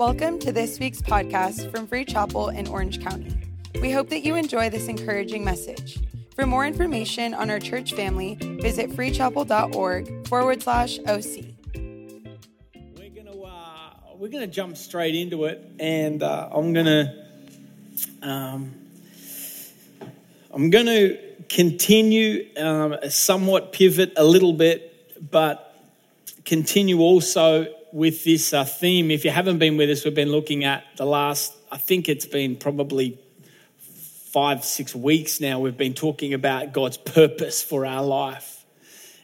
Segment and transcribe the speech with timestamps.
[0.00, 3.36] Welcome to this week's podcast from Free Chapel in Orange County.
[3.82, 5.98] We hope that you enjoy this encouraging message.
[6.34, 11.44] For more information on our church family, visit freechapel.org forward slash OC.
[12.96, 17.26] We're gonna uh, we're gonna jump straight into it, and uh, I'm gonna
[18.22, 18.74] um,
[20.50, 21.10] I'm gonna
[21.50, 25.78] continue um, somewhat pivot a little bit, but
[26.46, 29.10] continue also with this uh, theme.
[29.10, 31.54] If you haven't been with us, we've been looking at the last.
[31.70, 33.18] I think it's been probably
[34.32, 35.60] five six weeks now.
[35.60, 38.64] We've been talking about God's purpose for our life.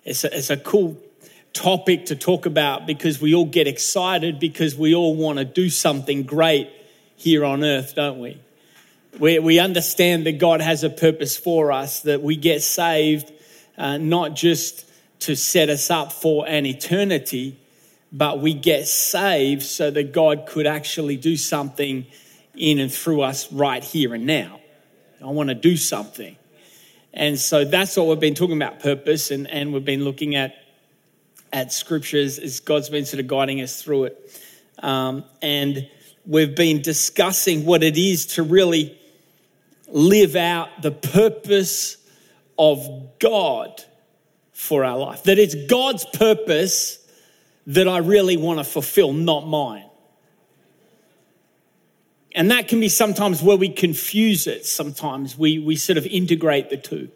[0.05, 1.01] It's a, it's a cool
[1.53, 5.71] topic to talk about because we all get excited because we all want to do
[5.71, 6.71] something great
[7.17, 8.41] here on earth, don't we?
[9.19, 13.33] We, we understand that God has a purpose for us, that we get saved
[13.79, 14.85] uh, not just
[15.21, 17.59] to set us up for an eternity,
[18.13, 22.07] but we get saved so that God could actually do something
[22.55, 24.61] in and through us right here and now.
[25.21, 26.37] I want to do something.
[27.13, 30.55] And so that's what we've been talking about purpose, and, and we've been looking at,
[31.53, 34.43] at scriptures as God's been sort of guiding us through it.
[34.79, 35.89] Um, and
[36.27, 38.99] we've been discussing what it is to really
[39.89, 41.97] live out the purpose
[42.59, 43.83] of God
[44.53, 45.23] for our life.
[45.25, 46.99] That it's God's purpose
[47.67, 49.89] that I really want to fulfill, not mine.
[52.35, 54.67] And that can be sometimes where we confuse it.
[54.67, 57.09] Sometimes we, we sort of integrate the two.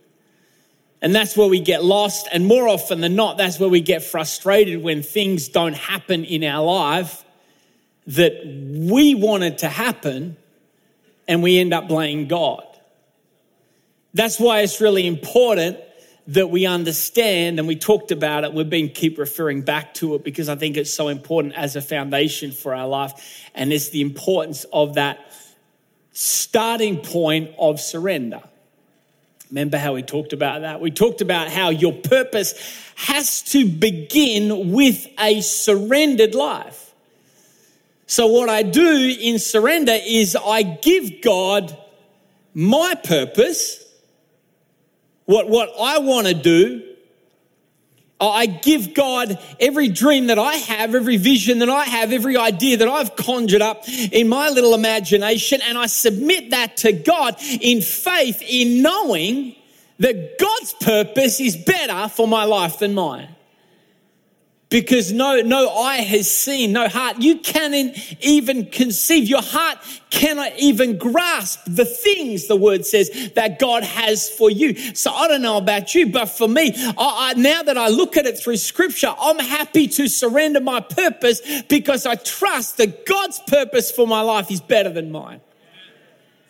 [1.03, 2.27] And that's where we get lost.
[2.33, 6.43] And more often than not, that's where we get frustrated when things don't happen in
[6.43, 7.25] our life
[8.07, 10.37] that we wanted to happen
[11.29, 12.65] and we end up blaming God.
[14.15, 15.79] That's why it's really important
[16.29, 18.53] that we understand and we talked about it.
[18.53, 21.83] We've been keep referring back to it because I think it's so important as a
[21.83, 23.49] foundation for our life.
[23.55, 25.33] And it's the importance of that
[26.13, 28.43] starting point of surrender.
[29.51, 30.81] Remember how we talked about that?
[30.81, 32.55] We talked about how your purpose
[32.95, 36.95] has to begin with a surrendered life.
[38.07, 41.77] So, what I do in surrender is I give God
[42.55, 43.85] my purpose
[45.31, 46.83] what, what I want to do.
[48.21, 52.79] I give God every dream that I have, every vision that I have, every idea
[52.79, 57.81] that I've conjured up in my little imagination, and I submit that to God in
[57.81, 59.57] faith, in knowing
[60.01, 63.29] that God's purpose is better for my life than mine
[64.71, 67.17] because no, no eye has seen, no heart.
[67.19, 69.29] You can't even conceive.
[69.29, 69.79] Your heart
[70.11, 74.75] cannot even grasp the things the word says that God has for you.
[74.95, 78.17] So I don't know about you, but for me, I, I, now that I look
[78.17, 83.41] at it through scripture, I'm happy to surrender my purpose because I trust that God's
[83.41, 85.41] purpose for my life is better than mine.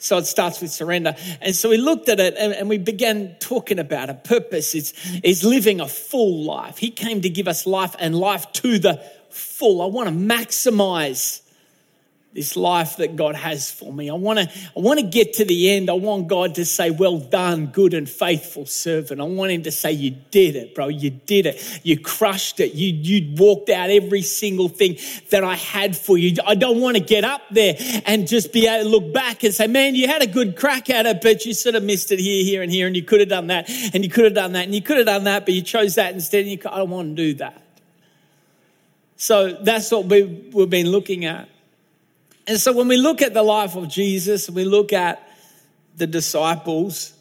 [0.00, 1.14] So it starts with surrender.
[1.40, 4.94] And so we looked at it and, and, we began talking about a purpose is,
[5.22, 6.78] is living a full life.
[6.78, 9.82] He came to give us life and life to the full.
[9.82, 11.42] I want to maximize
[12.32, 14.08] this life that God has for me.
[14.08, 15.90] I want to I want to get to the end.
[15.90, 19.72] I want God to say, "Well done, good and faithful servant." I want him to
[19.72, 20.88] say, "You did it, bro.
[20.88, 21.80] You did it.
[21.82, 22.74] You crushed it.
[22.74, 24.96] You you walked out every single thing
[25.30, 27.74] that I had for you." I don't want to get up there
[28.06, 30.88] and just be able to look back and say, "Man, you had a good crack
[30.88, 33.18] at it, but you sort of missed it here, here and here and you could
[33.18, 35.46] have done that and you could have done that and you could have done that,
[35.46, 37.60] but you chose that instead." And you, I don't want to do that.
[39.16, 41.48] So that's what we, we've been looking at.
[42.46, 45.28] And so when we look at the life of Jesus, and we look at
[45.96, 47.12] the disciples,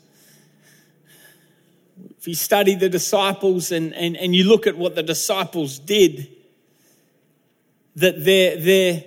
[2.17, 6.29] if you study the disciples and, and, and you look at what the disciples did,
[7.95, 9.03] that they're, they're,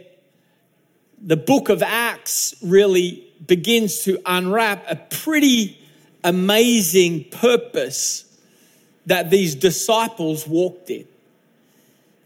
[1.21, 5.79] the book of Acts really begins to unwrap a pretty
[6.25, 8.25] amazing purpose
[9.07, 11.07] that these disciples walked in.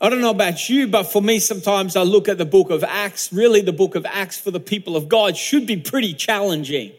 [0.00, 2.84] I don't know about you, but for me, sometimes I look at the book of
[2.84, 3.32] Acts.
[3.32, 6.92] Really, the book of Acts for the people of God should be pretty challenging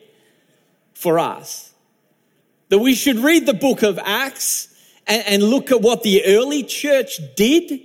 [0.93, 1.71] for us.
[2.69, 4.73] That we should read the book of Acts
[5.05, 7.81] and, and look at what the early church did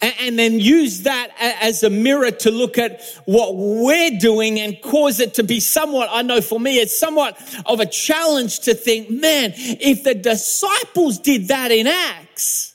[0.00, 4.80] and, and then use that as a mirror to look at what we're doing and
[4.80, 8.74] cause it to be somewhat, I know for me, it's somewhat of a challenge to
[8.74, 12.67] think, man, if the disciples did that in Acts,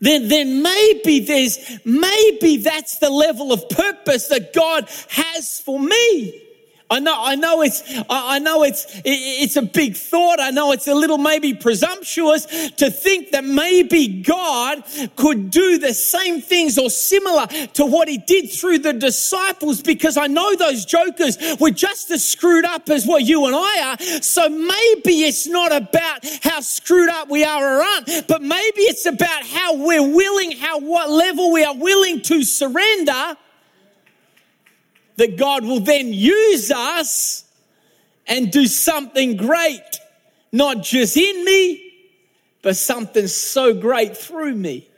[0.00, 6.43] then, then maybe there's, maybe that's the level of purpose that God has for me.
[6.94, 10.38] I know, I know it's, I know it's, it's a big thought.
[10.38, 12.46] I know it's a little maybe presumptuous
[12.76, 14.84] to think that maybe God
[15.16, 20.16] could do the same things or similar to what he did through the disciples because
[20.16, 24.22] I know those jokers were just as screwed up as what you and I are.
[24.22, 29.04] So maybe it's not about how screwed up we are or aren't, but maybe it's
[29.04, 33.36] about how we're willing, how what level we are willing to surrender
[35.16, 37.44] that God will then use us
[38.26, 40.00] and do something great,
[40.52, 41.92] not just in me,
[42.62, 44.88] but something so great through me.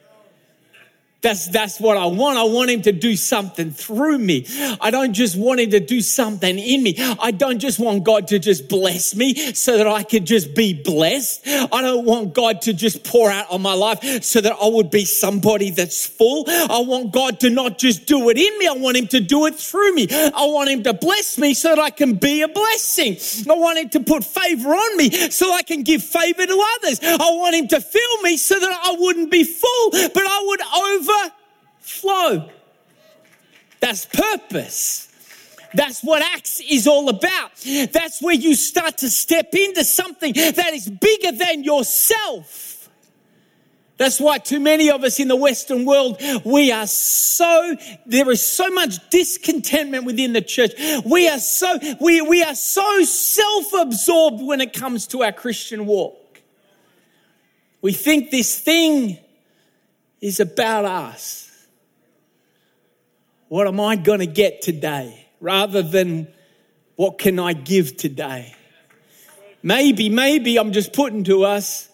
[1.27, 2.39] That's, that's what I want.
[2.39, 4.47] I want him to do something through me.
[4.81, 6.95] I don't just want him to do something in me.
[7.21, 10.73] I don't just want God to just bless me so that I could just be
[10.73, 11.43] blessed.
[11.49, 14.93] I don't want God to just pour out on my life so that I would
[14.93, 16.45] be somebody that's full.
[16.47, 18.69] I want God to not just do it in me.
[18.69, 20.07] I want him to do it through me.
[20.09, 23.17] I want him to bless me so that I can be a blessing.
[23.51, 27.01] I want him to put favor on me so I can give favor to others.
[27.03, 30.61] I want him to fill me so that I wouldn't be full, but I would
[30.63, 31.16] over
[31.81, 32.51] flow.
[33.81, 35.09] That's purpose.
[35.75, 37.51] That's what Acts is all about.
[37.93, 42.89] That's where you start to step into something that is bigger than yourself.
[43.99, 48.45] That's why too many of us in the Western world, we are so, there is
[48.45, 50.73] so much discontentment within the church.
[51.05, 56.41] We are so, we, we are so self-absorbed when it comes to our Christian walk.
[57.81, 59.19] We think this thing
[60.21, 61.51] is about us.
[63.49, 65.27] What am I going to get today?
[65.41, 66.29] Rather than
[66.97, 68.55] what can I give today?
[69.63, 71.89] Maybe, maybe I'm just putting to us,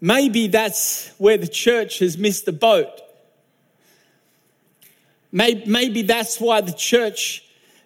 [0.00, 2.88] maybe that's where the church has missed the boat.
[5.30, 7.42] Maybe, maybe that's why the church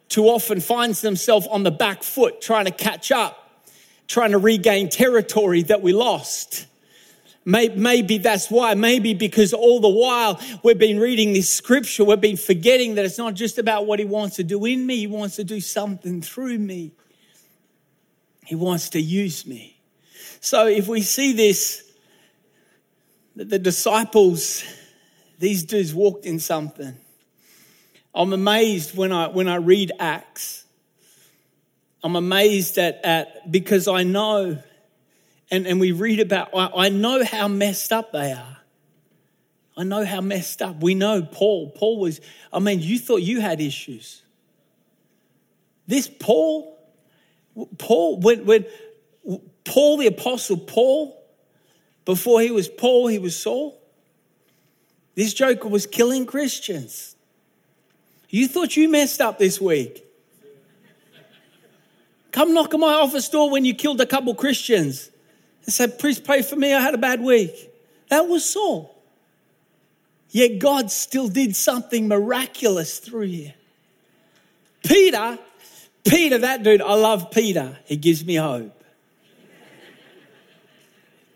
[0.08, 3.62] too often finds themselves on the back foot trying to catch up,
[4.06, 6.66] trying to regain territory that we lost.
[7.48, 8.74] Maybe that's why.
[8.74, 13.16] Maybe because all the while we've been reading this scripture, we've been forgetting that it's
[13.16, 16.20] not just about what He wants to do in me, He wants to do something
[16.20, 16.92] through me.
[18.44, 19.80] He wants to use me.
[20.40, 21.90] So if we see this,
[23.36, 24.62] that the disciples,
[25.38, 26.96] these dudes walked in something.
[28.14, 30.66] I'm amazed when I when I read Acts.
[32.04, 34.62] I'm amazed at, at because I know
[35.50, 38.58] and, and we read about, I, I know how messed up they are.
[39.76, 40.82] I know how messed up.
[40.82, 41.70] We know Paul.
[41.70, 42.20] Paul was,
[42.52, 44.22] I mean, you thought you had issues.
[45.86, 46.76] This Paul,
[47.78, 48.66] Paul, when, when
[49.64, 51.14] Paul the apostle, Paul,
[52.04, 53.80] before he was Paul, he was Saul.
[55.14, 57.14] This joker was killing Christians.
[58.28, 60.04] You thought you messed up this week.
[62.32, 65.10] Come knock on my office door when you killed a couple Christians
[65.68, 66.72] and said, Please pray for me.
[66.72, 67.70] I had a bad week.
[68.08, 68.96] That was Saul.
[70.30, 73.52] Yet God still did something miraculous through you.
[74.82, 75.38] Peter,
[76.08, 77.76] Peter, that dude, I love Peter.
[77.84, 78.82] He gives me hope.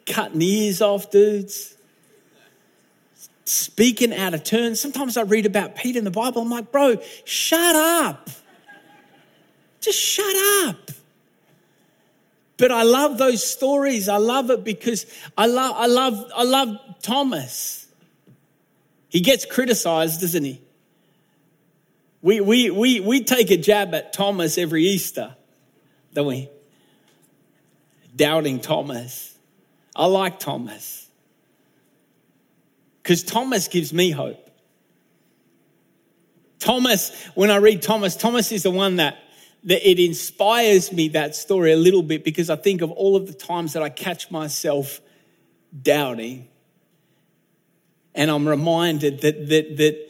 [0.07, 1.77] Cutting ears off dudes.
[3.45, 4.77] Speaking out of turn.
[4.77, 6.41] Sometimes I read about Peter in the Bible.
[6.41, 6.97] I'm like, bro,
[7.27, 8.31] shut up.
[9.83, 10.91] Just shut up.
[12.63, 14.09] But I love those stories.
[14.09, 15.05] I love it because
[15.37, 17.89] I love, I love, I love Thomas.
[19.09, 20.61] He gets criticized, doesn't he?
[22.21, 25.35] We, we, we, we take a jab at Thomas every Easter,
[26.15, 26.51] don't we?
[28.15, 29.37] Doubting Thomas.
[29.97, 31.09] I like Thomas.
[33.03, 34.39] Because Thomas gives me hope.
[36.61, 39.19] Thomas, when I read Thomas, Thomas is the one that
[39.65, 43.27] that it inspires me that story a little bit because I think of all of
[43.27, 45.01] the times that I catch myself
[45.81, 46.49] doubting.
[48.15, 50.09] And I'm reminded that, that, that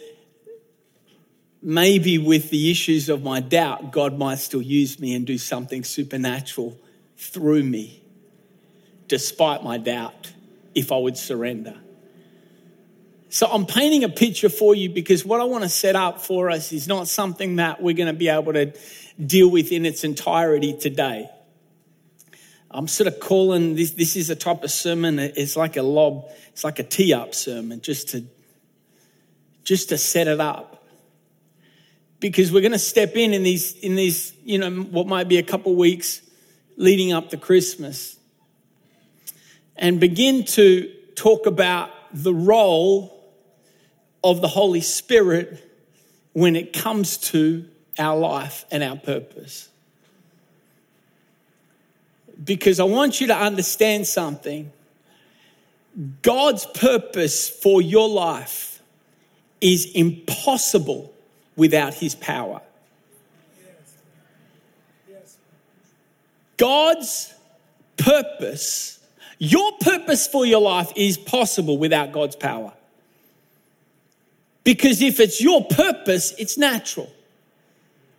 [1.61, 5.85] maybe with the issues of my doubt, God might still use me and do something
[5.85, 6.79] supernatural
[7.17, 8.03] through me,
[9.07, 10.33] despite my doubt,
[10.75, 11.79] if I would surrender.
[13.29, 16.51] So I'm painting a picture for you because what I want to set up for
[16.51, 18.75] us is not something that we're going to be able to
[19.25, 21.29] deal with in its entirety today.
[22.71, 26.31] I'm sort of calling this, this is a type of sermon, it's like a lob,
[26.49, 28.25] it's like a tee up sermon, just to,
[29.63, 30.87] just to set it up.
[32.19, 35.39] Because we're going to step in in these, in these, you know, what might be
[35.39, 36.23] a couple weeks
[36.77, 38.17] leading up to Christmas
[39.77, 43.35] and begin to talk about the role
[44.25, 45.69] of the Holy Spirit
[46.33, 47.67] when it comes to
[47.99, 49.69] our life and our purpose.
[52.45, 54.73] because I want you to understand something.
[56.23, 58.83] God's purpose for your life
[59.61, 61.13] is impossible
[61.57, 62.61] without his power.
[66.57, 67.35] God's
[67.97, 69.01] purpose,
[69.39, 72.73] your purpose for your life is possible without God's power.
[74.65, 77.13] Because if it's your purpose, it's natural,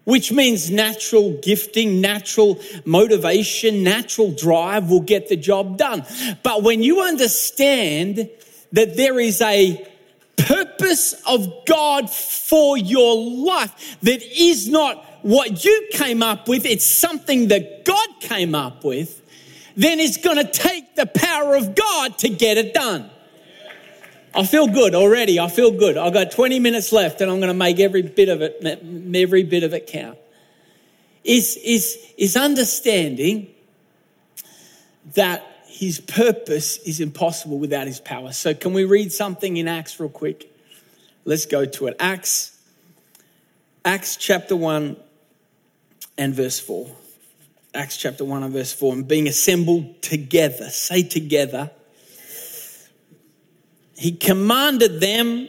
[0.06, 6.06] which means natural gifting, natural motivation, natural drive will get the job done.
[6.44, 8.30] But when you understand
[8.74, 9.88] that there is a
[10.36, 16.86] purpose of God for your life that is not what you came up with, it's
[16.86, 19.22] something that God came up with,
[19.76, 23.10] then it's going to take the power of God to get it done.
[24.36, 25.40] I feel good already.
[25.40, 25.98] I feel good.
[25.98, 28.64] I've got 20 minutes left and I'm going to make every bit of it,
[29.16, 30.18] every bit of it count.
[31.24, 33.48] Is, is, is understanding
[35.14, 38.32] that his purpose is impossible without his power.
[38.32, 40.50] So, can we read something in Acts real quick?
[41.26, 41.96] Let's go to it.
[42.00, 42.58] Acts,
[43.86, 44.98] Acts chapter 1
[46.18, 46.90] and verse 4.
[47.74, 48.94] Acts chapter 1 and verse 4.
[48.94, 51.72] And being assembled together, say together
[54.04, 55.48] he commanded them,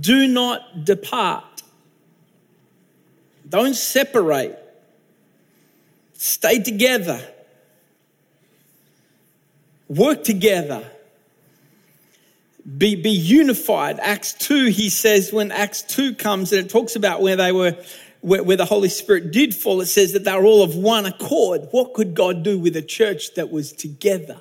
[0.00, 1.62] do not depart.
[3.46, 4.58] Don't separate.
[6.14, 7.20] Stay together.
[9.86, 10.90] Work together.
[12.78, 13.98] Be, be unified.
[14.00, 17.76] Acts 2, he says, when Acts 2 comes and it talks about where they were,
[18.22, 21.04] where, where the Holy Spirit did fall, it says that they were all of one
[21.04, 21.68] accord.
[21.70, 24.40] What could God do with a church that was together?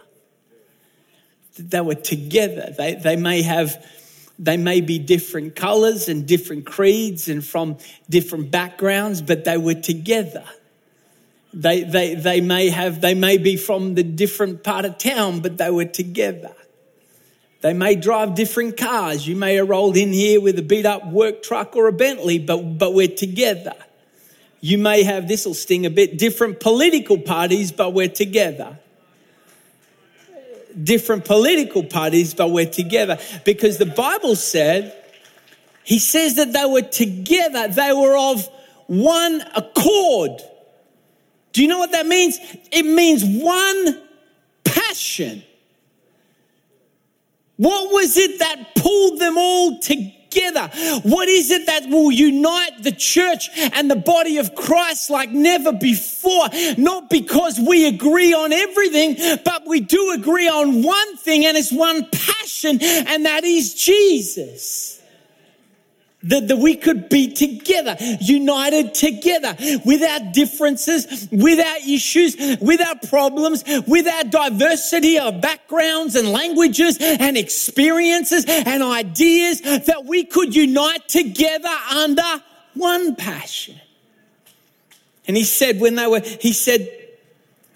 [1.60, 2.74] They were together.
[2.78, 3.86] They, they may have,
[4.38, 7.78] they may be different colors and different creeds and from
[8.10, 10.46] different backgrounds, but they were together.
[11.54, 15.58] They, they, they may have, they may be from the different part of town, but
[15.58, 16.54] they were together.
[17.62, 19.28] They may drive different cars.
[19.28, 22.39] You may have rolled in here with a beat up work truck or a Bentley,
[22.39, 23.75] but, but we're together.
[24.62, 28.78] You may have, this will sting a bit, different political parties, but we're together
[30.83, 33.17] different political parties, but we're together.
[33.45, 34.95] Because the Bible said,
[35.83, 38.47] he says that they were together, they were of
[38.88, 40.41] one accord.
[41.53, 42.39] Do you know what that means?
[42.71, 44.01] It means one
[44.63, 45.43] passion.
[47.57, 50.18] What was it that pulled them all together?
[50.29, 50.69] Together?
[51.03, 55.71] What is it that will unite the church and the body of Christ like never
[55.71, 56.48] before?
[56.77, 61.71] Not because we agree on everything, but we do agree on one thing and it's
[61.71, 64.99] one passion and that is Jesus.
[66.23, 74.29] That, that we could be together, united together, without differences, without issues, without problems, without
[74.29, 82.43] diversity of backgrounds and languages and experiences and ideas, that we could unite together under
[82.73, 83.79] one passion.
[85.25, 86.89] And he said, when they were, he said,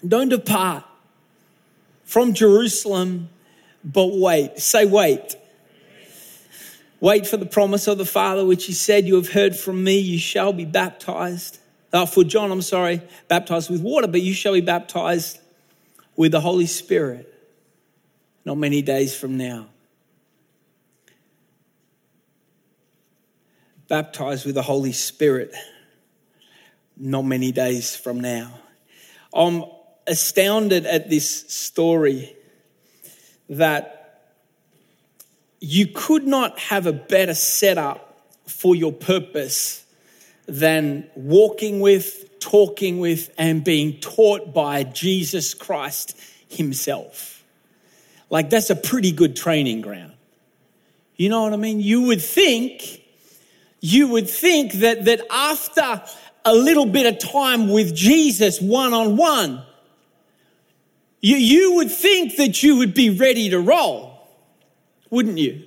[0.06, 0.84] don't depart
[2.04, 3.30] from Jerusalem,
[3.82, 4.58] but wait.
[4.58, 5.36] Say, wait.
[7.00, 9.98] Wait for the promise of the Father, which he said, You have heard from me,
[9.98, 11.58] you shall be baptized.
[11.92, 15.38] Uh, for John, I'm sorry, baptized with water, but you shall be baptized
[16.16, 17.30] with the Holy Spirit
[18.44, 19.66] not many days from now.
[23.88, 25.54] Baptized with the Holy Spirit
[26.96, 28.60] not many days from now.
[29.32, 29.64] I'm
[30.06, 32.36] astounded at this story
[33.48, 34.03] that
[35.64, 39.84] you could not have a better setup for your purpose
[40.46, 47.42] than walking with, talking with, and being taught by Jesus Christ Himself.
[48.28, 50.12] Like, that's a pretty good training ground.
[51.16, 51.80] You know what I mean?
[51.80, 53.02] You would think,
[53.80, 56.02] you would think that, that after
[56.44, 59.62] a little bit of time with Jesus one on one,
[61.22, 64.13] you, you would think that you would be ready to roll
[65.14, 65.66] wouldn't you?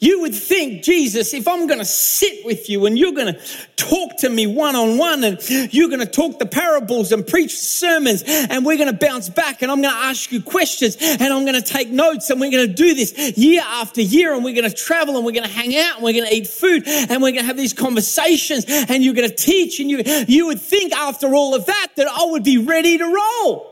[0.00, 3.40] You would think, Jesus, if I'm going to sit with you and you're going to
[3.76, 5.38] talk to me one on one and
[5.74, 9.60] you're going to talk the parables and preach sermons and we're going to bounce back
[9.60, 12.50] and I'm going to ask you questions and I'm going to take notes and we're
[12.50, 15.46] going to do this year after year and we're going to travel and we're going
[15.46, 17.74] to hang out and we're going to eat food and we're going to have these
[17.74, 21.88] conversations and you're going to teach and you, you would think after all of that
[21.96, 23.69] that I would be ready to roll.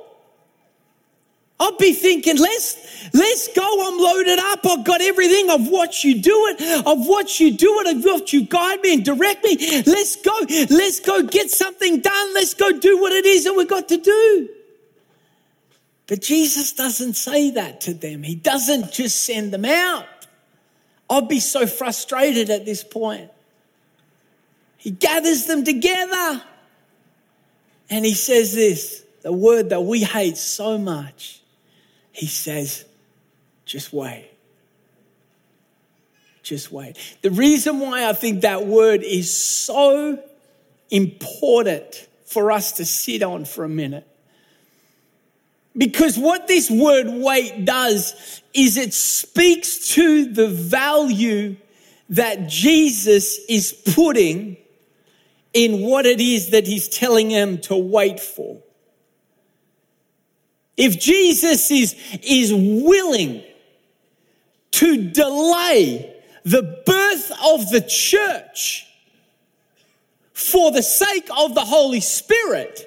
[1.60, 3.88] I'll be thinking, let's, let's go.
[3.88, 4.64] I'm loaded up.
[4.64, 5.50] I've got everything.
[5.50, 6.86] I've watched you do it.
[6.86, 7.88] I've watched you do it.
[7.88, 9.82] I've watched you guide me and direct me.
[9.84, 10.38] Let's go.
[10.70, 12.34] Let's go get something done.
[12.34, 14.48] Let's go do what it is that we've got to do.
[16.06, 18.22] But Jesus doesn't say that to them.
[18.22, 20.06] He doesn't just send them out.
[21.10, 23.30] I'd be so frustrated at this point.
[24.76, 26.42] He gathers them together
[27.90, 31.37] and he says this the word that we hate so much.
[32.18, 32.84] He says,
[33.64, 34.28] just wait.
[36.42, 36.96] Just wait.
[37.22, 40.20] The reason why I think that word is so
[40.90, 44.04] important for us to sit on for a minute.
[45.76, 51.54] Because what this word wait does is it speaks to the value
[52.08, 54.56] that Jesus is putting
[55.54, 58.60] in what it is that he's telling them to wait for.
[60.78, 63.42] If Jesus is, is willing
[64.70, 68.86] to delay the birth of the church
[70.32, 72.84] for the sake of the Holy Spirit,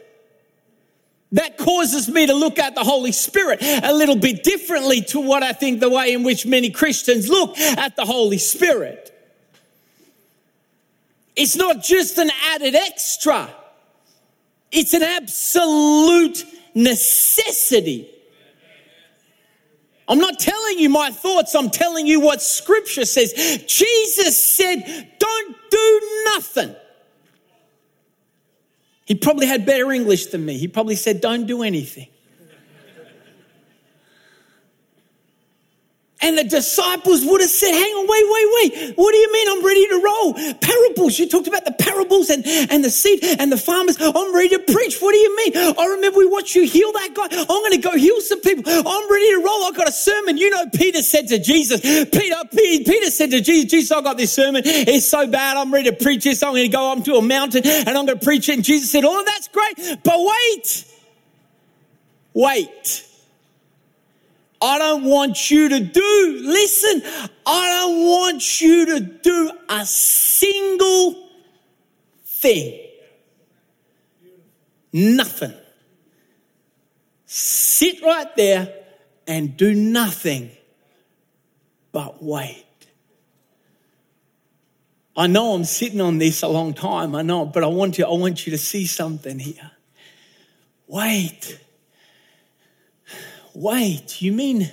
[1.33, 5.43] that causes me to look at the Holy Spirit a little bit differently to what
[5.43, 9.09] I think the way in which many Christians look at the Holy Spirit.
[11.35, 13.49] It's not just an added extra.
[14.71, 18.09] It's an absolute necessity.
[20.07, 23.33] I'm not telling you my thoughts, I'm telling you what scripture says.
[23.67, 26.75] Jesus said, Don't do nothing.
[29.05, 30.57] He probably had better English than me.
[30.57, 32.07] He probably said, Don't do anything.
[36.21, 38.95] And the disciples would have said, hang on, wait, wait, wait.
[38.95, 40.33] What do you mean I'm ready to roll?
[40.61, 41.17] Parables.
[41.17, 43.97] You talked about the parables and, and the seed and the farmers.
[43.99, 45.01] I'm ready to preach.
[45.01, 45.75] What do you mean?
[45.77, 47.27] I remember we watched you heal that guy.
[47.31, 48.63] I'm going to go heal some people.
[48.67, 49.63] I'm ready to roll.
[49.63, 50.37] I've got a sermon.
[50.37, 54.33] You know, Peter said to Jesus, Peter, Peter said to Jesus, Jesus, I've got this
[54.33, 54.61] sermon.
[54.65, 55.57] It's so bad.
[55.57, 56.43] I'm ready to preach this.
[56.43, 58.55] I'm going to go up to a mountain and I'm going to preach it.
[58.55, 60.03] And Jesus said, oh, that's great.
[60.03, 60.85] But wait,
[62.33, 63.07] wait.
[64.61, 67.01] I don't want you to do, listen,
[67.45, 71.29] I don't want you to do a single
[72.23, 72.79] thing.
[74.93, 75.53] Nothing.
[77.25, 78.73] Sit right there
[79.25, 80.51] and do nothing
[81.91, 82.65] but wait.
[85.15, 88.05] I know I'm sitting on this a long time, I know, but I want you,
[88.05, 89.71] I want you to see something here.
[90.87, 91.59] Wait
[93.53, 94.71] wait, you mean,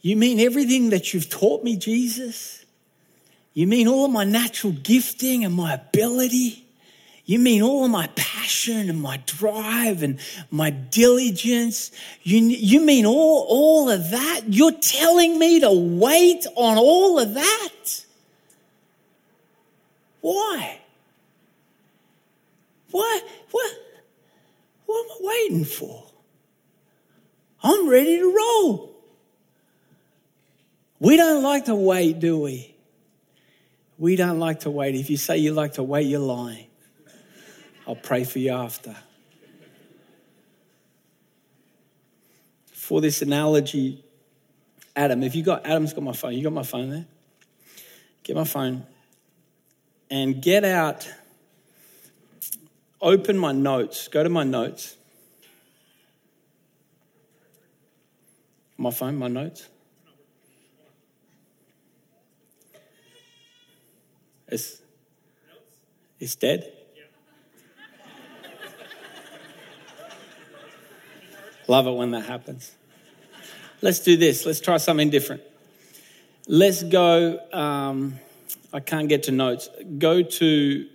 [0.00, 2.64] you mean everything that you've taught me, Jesus?
[3.52, 6.64] You mean all of my natural gifting and my ability?
[7.24, 10.18] You mean all of my passion and my drive and
[10.50, 11.92] my diligence?
[12.22, 14.42] You, you mean all, all of that?
[14.48, 18.04] You're telling me to wait on all of that?
[20.20, 20.80] Why?
[22.90, 23.24] What?
[23.50, 23.72] What?
[24.86, 26.09] What am I waiting for?
[27.62, 28.96] I'm ready to roll.
[30.98, 32.74] We don't like to wait, do we?
[33.98, 34.94] We don't like to wait.
[34.94, 36.66] If you say you like to wait, you're lying.
[37.86, 38.96] I'll pray for you after.
[42.72, 44.04] For this analogy,
[44.96, 47.06] Adam, if you got Adam's got my phone, you got my phone there?
[48.22, 48.86] Get my phone
[50.10, 51.08] and get out,
[53.00, 54.96] open my notes, go to my notes
[58.80, 59.68] My phone, my notes.
[64.48, 64.80] It's,
[66.18, 66.72] it's dead.
[71.68, 72.74] Love it when that happens.
[73.82, 74.46] Let's do this.
[74.46, 75.42] Let's try something different.
[76.48, 77.38] Let's go.
[77.52, 78.18] Um,
[78.72, 79.68] I can't get to notes.
[79.98, 80.88] Go to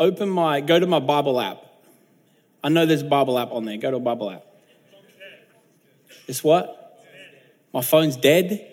[0.00, 1.64] open my go to my Bible app.
[2.64, 3.76] I know there's a Bible app on there.
[3.76, 4.44] Go to a Bible app.
[6.26, 6.83] It's what?
[7.74, 8.70] My phone's dead.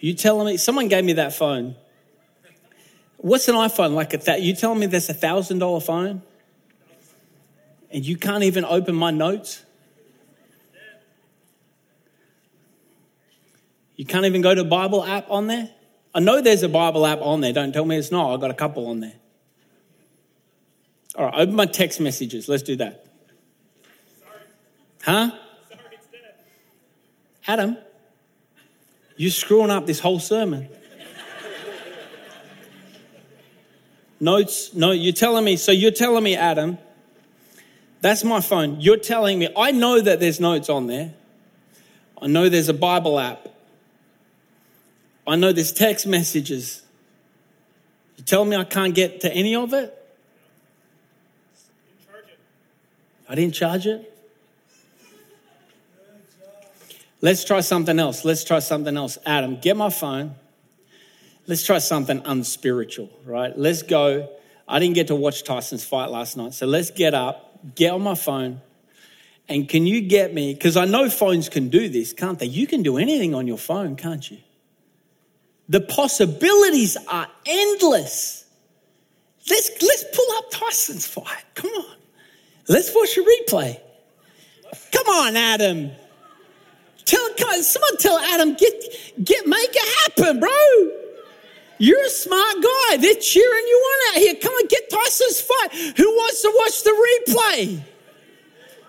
[0.00, 1.76] You telling me someone gave me that phone?
[3.18, 4.14] What's an iPhone like?
[4.14, 6.22] A you telling me there's a thousand dollar phone,
[7.90, 9.64] and you can't even open my notes?
[13.94, 15.70] You can't even go to Bible app on there.
[16.14, 17.52] I know there's a Bible app on there.
[17.52, 18.34] Don't tell me it's not.
[18.34, 19.14] I've got a couple on there.
[21.16, 22.48] All right, open my text messages.
[22.48, 23.06] Let's do that.
[25.02, 25.30] Huh?
[27.48, 27.78] Adam,
[29.16, 30.68] you're screwing up this whole sermon.
[34.20, 36.76] Notes, no, you're telling me, so you're telling me, Adam,
[38.02, 38.82] that's my phone.
[38.82, 41.14] You're telling me, I know that there's notes on there.
[42.20, 43.48] I know there's a Bible app.
[45.26, 46.82] I know there's text messages.
[48.18, 49.94] You tell me I can't get to any of it?
[53.26, 54.17] I didn't charge it.
[57.20, 58.24] Let's try something else.
[58.24, 59.18] Let's try something else.
[59.26, 60.34] Adam, get my phone.
[61.46, 63.56] Let's try something unspiritual, right?
[63.56, 64.28] Let's go.
[64.68, 68.02] I didn't get to watch Tyson's fight last night, so let's get up, get on
[68.02, 68.60] my phone,
[69.48, 70.52] and can you get me?
[70.52, 72.46] Because I know phones can do this, can't they?
[72.46, 74.38] You can do anything on your phone, can't you?
[75.70, 78.44] The possibilities are endless.
[79.48, 81.44] Let's, let's pull up Tyson's fight.
[81.54, 81.96] Come on.
[82.68, 83.80] Let's watch a replay.
[84.92, 85.92] Come on, Adam.
[87.08, 88.74] Tell come someone tell Adam, get
[89.24, 90.50] get make it happen, bro.
[91.78, 92.98] You're a smart guy.
[92.98, 94.34] They're cheering you on out here.
[94.34, 95.96] Come on, get Tyson's fight.
[95.96, 97.80] Who wants to watch the replay?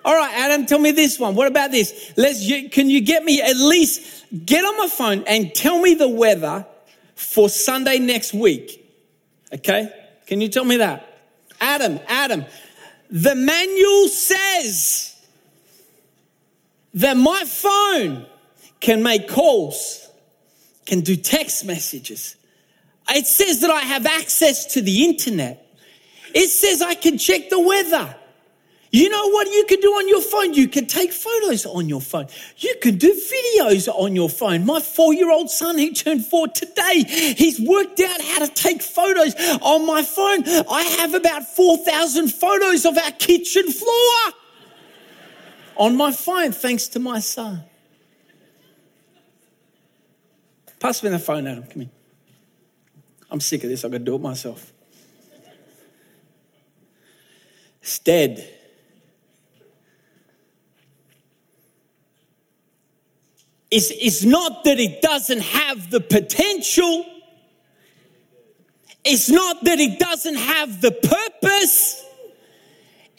[0.04, 1.34] All right, Adam, tell me this one.
[1.36, 2.12] What about this?
[2.18, 2.46] Let's.
[2.72, 6.66] Can you get me at least get on my phone and tell me the weather
[7.16, 8.86] for Sunday next week?
[9.54, 9.94] Okay,
[10.28, 11.08] can you tell me that?
[11.62, 12.44] Adam, Adam,
[13.10, 15.16] the manual says
[16.94, 18.26] that my phone
[18.80, 20.10] can make calls,
[20.86, 22.36] can do text messages.
[23.10, 25.66] It says that I have access to the internet.
[26.34, 28.16] It says I can check the weather.
[28.92, 30.56] You know what you can do on your phone?
[30.56, 32.26] You can take photos on your phone.
[32.58, 34.66] You can do videos on your phone.
[34.66, 37.04] My four year old son, he turned four today.
[37.04, 40.44] He's worked out how to take photos on my phone.
[40.70, 44.34] I have about 4,000 photos of our kitchen floor
[45.80, 47.64] on my phone, thanks to my son.
[50.80, 51.64] Pass me the phone, Adam.
[51.64, 51.92] Come here.
[53.32, 53.86] I'm sick of this.
[53.86, 54.74] I've got to do it myself.
[57.82, 58.48] It's dead.
[63.72, 67.06] It's, it's not that it doesn't have the potential.
[69.06, 72.06] It's not that it doesn't have the purpose.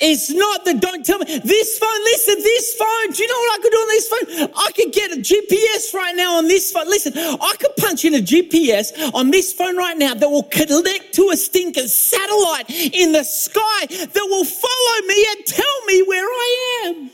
[0.01, 3.11] It's not that don't tell me this phone, listen, this phone.
[3.13, 4.51] Do you know what I could do on this phone?
[4.57, 6.87] I could get a GPS right now on this phone.
[6.87, 11.15] Listen, I could punch in a GPS on this phone right now that will connect
[11.15, 16.25] to a stinker satellite in the sky that will follow me and tell me where
[16.25, 17.11] I am.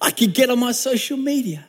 [0.00, 1.64] I could get on my social media.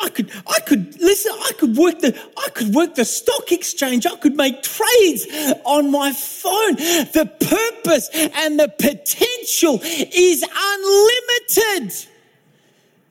[0.00, 1.32] I could, I could listen.
[1.32, 4.06] I could work the, I could work the stock exchange.
[4.06, 5.26] I could make trades
[5.64, 6.76] on my phone.
[6.76, 12.08] The purpose and the potential is unlimited,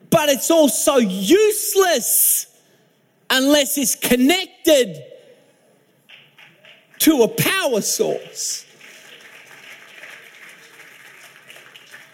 [0.10, 2.47] but it's also useless
[3.30, 5.04] unless it's connected
[7.00, 8.66] to a power source.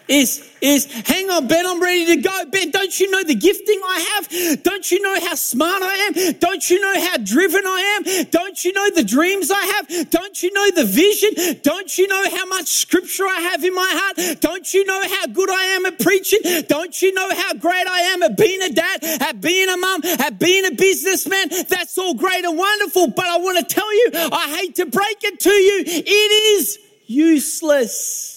[0.08, 2.46] Is is hang on, Ben, I'm ready to go.
[2.52, 4.64] Ben, don't you know the gifting I have?
[4.64, 6.34] Don't you know how smart I am?
[6.40, 8.26] Don't you know how driven I am?
[8.26, 10.10] Don't you know the dreams I have?
[10.10, 11.62] Don't you know the vision?
[11.64, 14.42] Don't you know how much scripture I have in my heart?
[14.42, 16.40] Don't you know how good I am at preaching?
[16.68, 20.02] Don't you know how great I am at being a dad, at being a mum,
[20.04, 21.48] at being a businessman?
[21.70, 25.24] That's all great and wonderful, but I want to tell you, I hate to break
[25.24, 28.33] it to you, it is useless.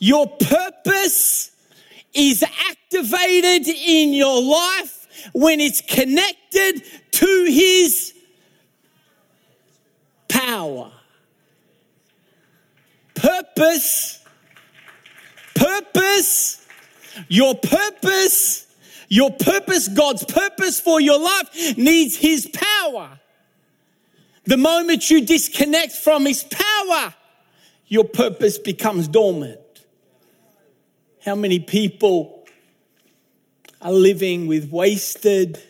[0.00, 1.50] Your purpose
[2.14, 6.82] is activated in your life when it's connected
[7.12, 8.14] to His
[10.28, 10.90] power.
[13.14, 14.24] Purpose,
[15.54, 16.66] purpose,
[17.28, 18.66] your purpose,
[19.08, 23.20] your purpose, God's purpose for your life needs His power.
[24.44, 27.14] The moment you disconnect from His power,
[27.86, 29.60] your purpose becomes dormant.
[31.24, 32.46] How many people
[33.82, 35.62] are living with wasted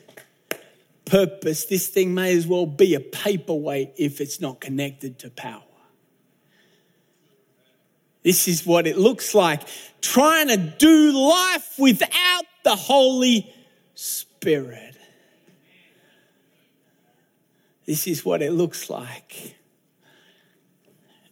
[1.05, 1.65] purpose?
[1.65, 5.63] This thing may as well be a paperweight if it's not connected to power.
[8.23, 9.63] This is what it looks like
[10.01, 13.53] trying to do life without the Holy
[13.95, 14.97] Spirit.
[17.87, 19.57] This is what it looks like.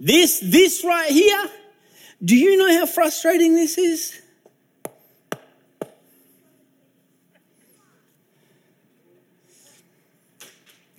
[0.00, 1.50] This, this right here
[2.24, 4.20] do you know how frustrating this is?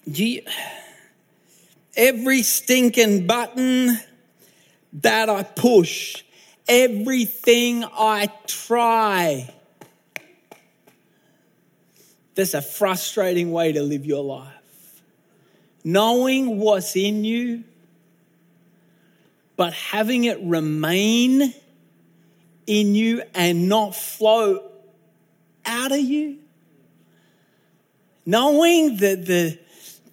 [0.05, 0.41] You,
[1.95, 3.99] every stinking button
[4.93, 6.23] that I push,
[6.67, 9.53] everything I try,
[12.33, 15.01] that's a frustrating way to live your life.
[15.83, 17.63] Knowing what's in you
[19.59, 21.53] but having it remain
[22.65, 24.71] in you and not flow
[25.65, 26.37] out of you.
[28.25, 29.59] Knowing that the,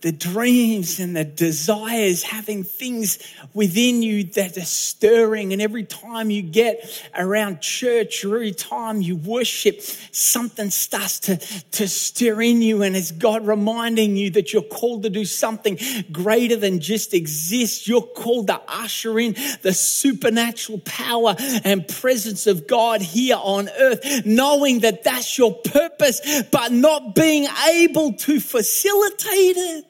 [0.00, 3.18] the dreams and the desires, having things
[3.54, 5.52] within you that are stirring.
[5.52, 11.36] And every time you get around church every time you worship, something starts to,
[11.72, 12.82] to stir in you.
[12.82, 15.78] And it's God reminding you that you're called to do something
[16.12, 17.88] greater than just exist.
[17.88, 24.24] You're called to usher in the supernatural power and presence of God here on earth,
[24.24, 29.84] knowing that that's your purpose, but not being able to facilitate it.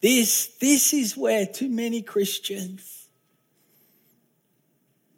[0.00, 3.08] This, this is where too many Christians,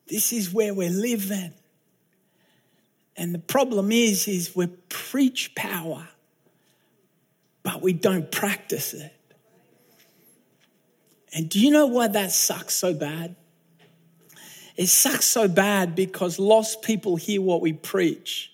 [0.09, 1.53] this is where we're living.
[3.17, 6.09] And the problem is, is we preach power,
[7.63, 9.13] but we don't practice it.
[11.33, 13.37] And do you know why that sucks so bad?
[14.77, 18.51] It sucks so bad because lost people hear what we preach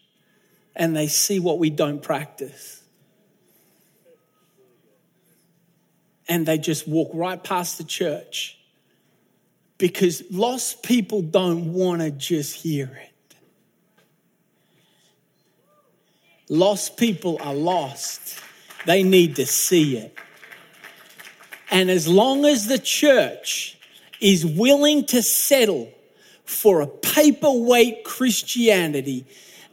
[0.74, 2.75] and they see what we don't practice.
[6.28, 8.58] And they just walk right past the church
[9.78, 13.12] because lost people don't want to just hear it.
[16.48, 18.40] Lost people are lost,
[18.86, 20.16] they need to see it.
[21.70, 23.78] And as long as the church
[24.20, 25.92] is willing to settle
[26.44, 29.26] for a paperweight Christianity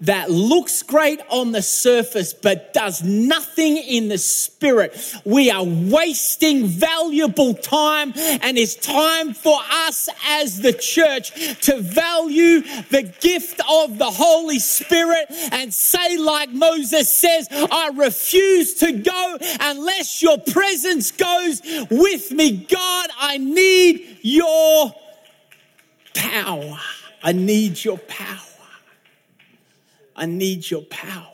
[0.04, 4.94] that looks great on the surface but does nothing in the spirit.
[5.26, 12.62] We are wasting valuable time and it's time for us as the church to value
[12.90, 19.38] the gift of the Holy Spirit and say like Moses says, I refuse to go
[19.60, 22.66] unless your presence goes with me.
[22.70, 24.94] God, I need your
[26.14, 26.78] power.
[27.24, 28.53] I need your power.
[30.16, 31.28] I need your power.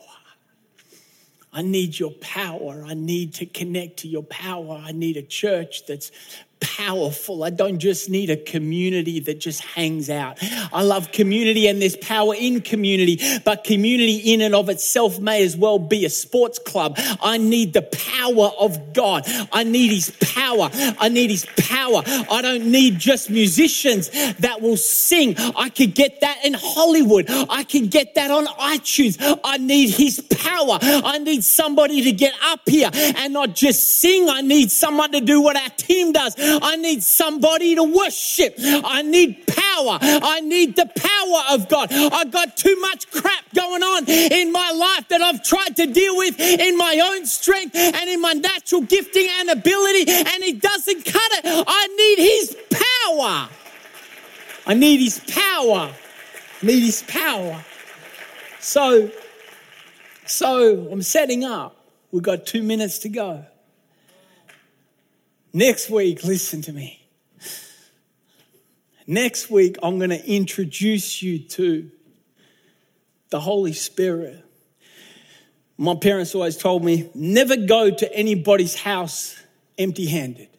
[1.52, 2.84] I need your power.
[2.86, 4.82] I need to connect to your power.
[4.84, 6.12] I need a church that's
[6.60, 7.44] powerful.
[7.44, 10.38] I don't just need a community that just hangs out.
[10.74, 15.44] I love community and there's power in community, but community in and of itself may
[15.44, 16.98] as well be a sports club.
[17.22, 19.24] I need the power of God.
[19.52, 20.70] I need his power.
[20.74, 22.02] I need his power.
[22.06, 25.36] I don't need just musicians that will sing.
[25.38, 27.26] I could get that in Hollywood.
[27.30, 29.18] I can get that on iTunes.
[29.44, 30.80] I need his power.
[30.82, 34.30] I need somebody to get up here and not just sing.
[34.30, 36.36] I need someone to do what our team does.
[36.62, 38.56] I need somebody to worship.
[38.58, 40.00] I need power.
[40.02, 41.92] I need the power of God.
[41.92, 46.18] I've got too much crap going on in my life that I've tried to deal
[46.18, 51.06] with in my own strength and in my natural gifting and ability, and it doesn't
[51.06, 51.66] cut it.
[51.68, 53.50] I need His power.
[54.66, 55.92] I need His power.
[56.62, 57.64] I need His power.
[58.60, 59.10] So,
[60.26, 61.76] so I'm setting up.
[62.12, 63.46] We've got two minutes to go.
[65.52, 67.08] Next week, listen to me.
[69.08, 71.90] Next week, I'm going to introduce you to
[73.32, 74.46] the Holy Spirit.
[75.78, 79.42] My parents always told me never go to anybody's house
[79.78, 80.50] empty handed.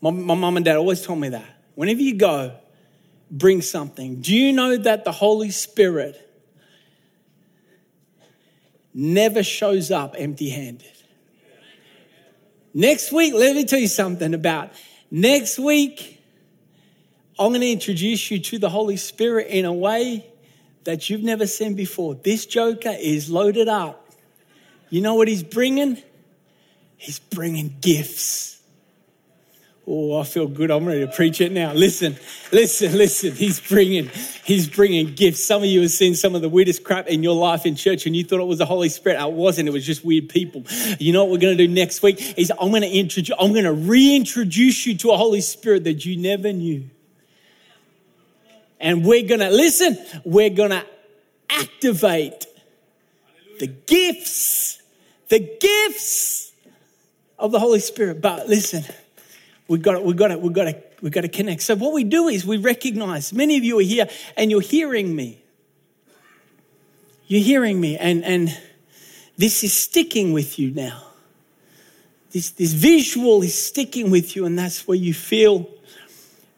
[0.00, 1.62] My, my mom and dad always told me that.
[1.76, 2.56] Whenever you go,
[3.30, 4.20] bring something.
[4.20, 6.20] Do you know that the Holy Spirit
[8.92, 10.95] never shows up empty handed?
[12.76, 14.70] Next week, let me tell you something about
[15.10, 16.22] next week.
[17.38, 20.26] I'm going to introduce you to the Holy Spirit in a way
[20.84, 22.16] that you've never seen before.
[22.16, 24.10] This joker is loaded up.
[24.90, 25.96] You know what he's bringing?
[26.98, 28.55] He's bringing gifts.
[29.88, 30.72] Oh, I feel good.
[30.72, 31.72] I'm ready to preach it now.
[31.72, 32.16] Listen,
[32.50, 33.32] listen, listen.
[33.36, 34.10] He's bringing,
[34.44, 35.44] he's bringing gifts.
[35.44, 38.04] Some of you have seen some of the weirdest crap in your life in church
[38.04, 39.24] and you thought it was the Holy Spirit.
[39.24, 39.68] It wasn't.
[39.68, 40.64] It was just weird people.
[40.98, 43.52] You know what we're going to do next week is I'm going to introduce, I'm
[43.52, 46.90] going to reintroduce you to a Holy Spirit that you never knew.
[48.80, 50.84] And we're going to, listen, we're going to
[51.48, 52.46] activate
[53.60, 54.82] the gifts,
[55.28, 56.52] the gifts
[57.38, 58.20] of the Holy Spirit.
[58.20, 58.84] But listen,
[59.68, 61.62] We've got, we've got, to, we've got, to, we've got to connect.
[61.62, 63.32] So what we do is we recognize.
[63.32, 65.42] Many of you are here and you're hearing me.
[67.28, 68.56] You're hearing me, and and
[69.36, 71.02] this is sticking with you now.
[72.30, 75.68] This this visual is sticking with you, and that's where you feel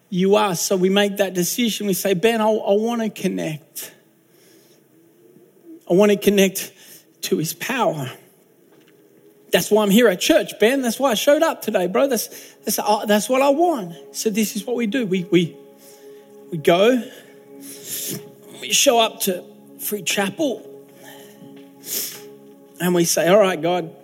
[0.09, 0.55] you are.
[0.55, 1.87] So we make that decision.
[1.87, 3.95] We say, Ben, I, I want to connect.
[5.89, 6.71] I want to connect
[7.21, 8.11] to His power.
[9.51, 10.81] That's why I'm here at church, Ben.
[10.81, 12.07] That's why I showed up today, bro.
[12.07, 12.27] That's,
[12.65, 13.95] that's, uh, that's what I want.
[14.15, 15.05] So this is what we do.
[15.05, 15.57] We, we,
[16.51, 17.01] we go,
[18.61, 19.43] we show up to
[19.79, 20.65] Free Chapel,
[22.79, 23.95] and we say, All right, God,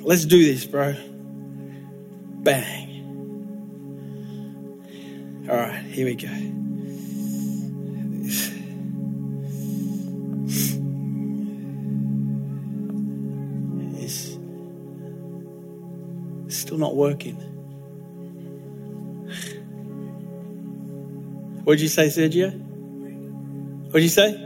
[0.00, 0.94] let's do this, bro.
[2.42, 2.90] Bang.
[5.48, 6.61] All right, here we go.
[16.82, 17.36] Not working.
[21.64, 22.52] What'd you say, Sergio?
[23.86, 24.36] What'd you say?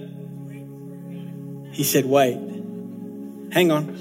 [1.72, 2.37] He said, wait.
[3.53, 3.96] Hang on.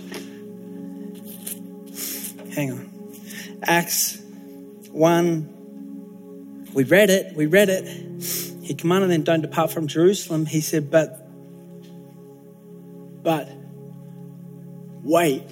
[2.54, 2.92] Hang on.
[3.64, 4.22] Acts
[4.92, 6.70] 1.
[6.74, 7.36] We read it.
[7.36, 7.86] We read it.
[8.62, 10.46] He commanded them, don't depart from Jerusalem.
[10.46, 11.26] He said, but,
[13.24, 13.50] but.
[15.04, 15.44] Wait.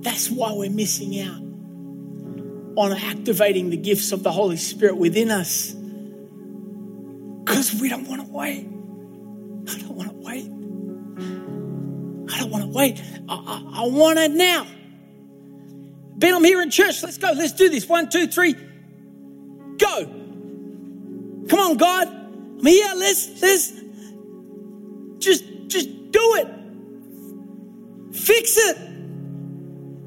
[0.00, 1.42] That's why we're missing out
[2.78, 5.74] on activating the gifts of the Holy Spirit within us.
[7.44, 8.68] Because we don't want to wait.
[9.68, 10.44] I don't want to wait.
[12.32, 13.02] I don't want to wait.
[13.28, 14.66] I, I, I want it now.
[16.16, 17.02] Ben, I'm here in church.
[17.02, 17.32] Let's go.
[17.32, 17.88] Let's do this.
[17.88, 18.54] One, two, three.
[19.78, 20.04] Go.
[21.48, 22.08] Come on, God.
[22.08, 22.92] I'm here.
[22.94, 23.72] Let's let's
[25.18, 26.57] just just do it.
[28.18, 28.78] Fix it.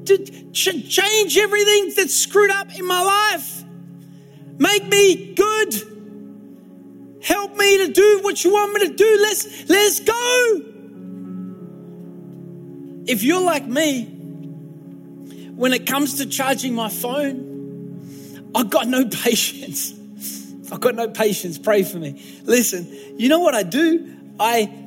[0.06, 0.18] To
[0.52, 3.64] ch- change everything that's screwed up in my life.
[4.58, 5.74] Make me good.
[7.22, 9.18] Help me to do what you want me to do.
[9.22, 10.60] Let's let's go.
[13.06, 14.04] If you're like me,
[15.54, 19.94] when it comes to charging my phone, I've got no patience.
[20.72, 21.58] I've got no patience.
[21.58, 22.22] Pray for me.
[22.44, 24.16] Listen, you know what I do?
[24.40, 24.81] I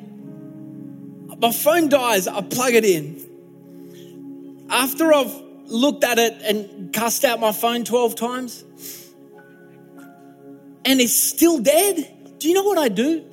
[1.45, 4.65] my phone dies, I plug it in.
[4.67, 5.31] After I've
[5.67, 8.63] looked at it and cussed out my phone 12 times,
[10.85, 13.23] and it's still dead, do you know what I do?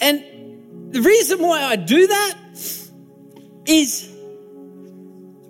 [0.00, 2.38] And the reason why I do that
[3.66, 4.11] is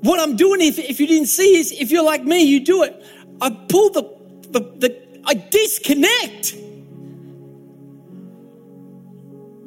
[0.03, 2.83] what I'm doing, if, if you didn't see, is if you're like me, you do
[2.83, 3.05] it.
[3.41, 4.03] I pull the,
[4.51, 6.57] the, the I disconnect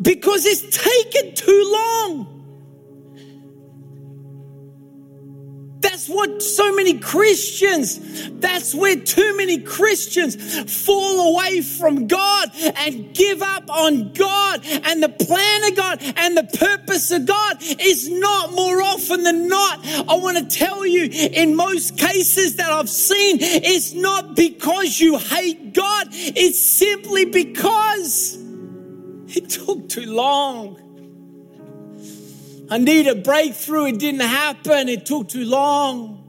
[0.01, 2.34] because it's taken too long.
[5.95, 10.35] That's what so many Christians, that's where too many Christians
[10.85, 16.35] fall away from God and give up on God and the plan of God and
[16.35, 19.85] the purpose of God is not more often than not.
[19.85, 25.17] I want to tell you, in most cases that I've seen, it's not because you
[25.17, 28.37] hate God, it's simply because
[29.29, 30.84] it took too long.
[32.69, 33.85] I needed a breakthrough.
[33.85, 34.89] It didn't happen.
[34.89, 36.21] It took too long.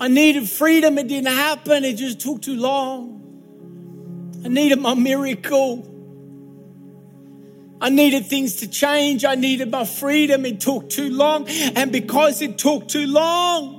[0.00, 0.98] I needed freedom.
[0.98, 1.84] It didn't happen.
[1.84, 4.42] It just took too long.
[4.44, 5.94] I needed my miracle.
[7.80, 9.24] I needed things to change.
[9.24, 10.44] I needed my freedom.
[10.44, 11.48] It took too long.
[11.48, 13.76] And because it took too long,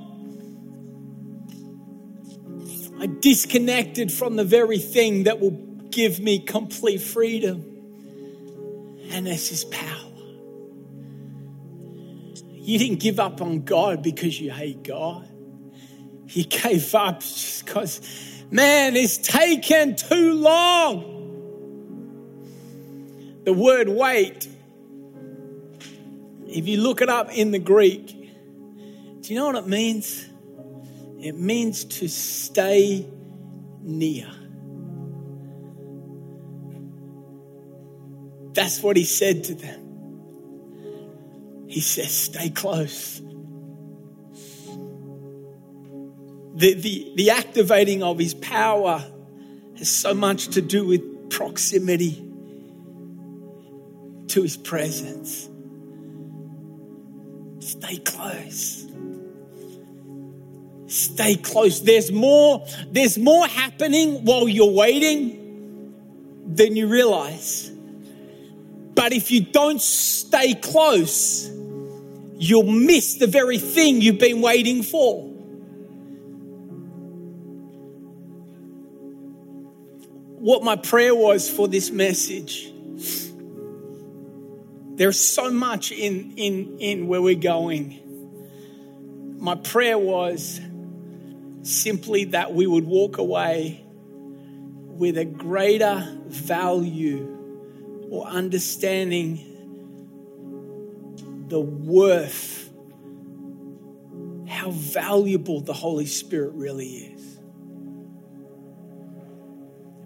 [3.01, 5.57] I disconnected from the very thing that will
[5.89, 7.65] give me complete freedom.
[9.11, 10.08] And this is power.
[12.69, 15.27] You didn't give up on God because you hate God.
[16.27, 17.99] You gave up just because,
[18.51, 21.15] man, it's taken too long.
[23.43, 24.47] The word wait,
[26.45, 30.29] if you look it up in the Greek, do you know what it means?
[31.19, 33.03] It means to stay
[33.81, 34.29] near.
[38.53, 39.88] That's what he said to them.
[41.69, 43.21] He says, stay close.
[46.55, 49.05] The, the, the activating of his power
[49.77, 52.25] has so much to do with proximity
[54.29, 55.47] to his presence.
[57.59, 58.87] Stay close.
[60.87, 61.81] Stay close.
[61.81, 65.93] There's more, there's more happening while you're waiting
[66.47, 67.69] than you realize.
[68.95, 71.58] But if you don't stay close,
[72.39, 75.25] you'll miss the very thing you've been waiting for.
[80.39, 82.71] What my prayer was for this message.
[84.95, 87.99] There's so much in, in, in where we're going.
[89.37, 90.61] My prayer was
[91.63, 99.48] simply that we would walk away with a greater value or understanding
[101.49, 102.69] the worth,
[104.47, 107.39] how valuable the Holy Spirit really is.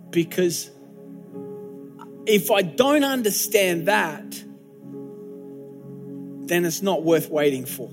[0.09, 0.71] Because
[2.25, 4.43] if I don't understand that,
[6.47, 7.89] then it's not worth waiting for.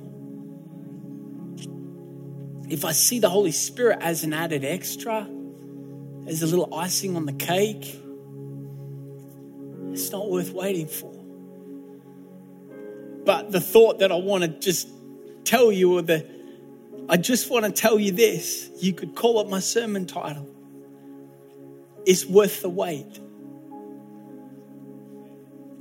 [2.69, 5.29] If I see the Holy Spirit as an added extra,
[6.27, 8.01] as a little icing on the cake,
[9.93, 11.20] it's not worth waiting for.
[13.25, 14.89] But the thought that I want to just
[15.45, 16.27] tell you, or the
[17.09, 20.49] I just want to tell you this, you could call it my sermon title.
[22.07, 23.19] It's worth the wait.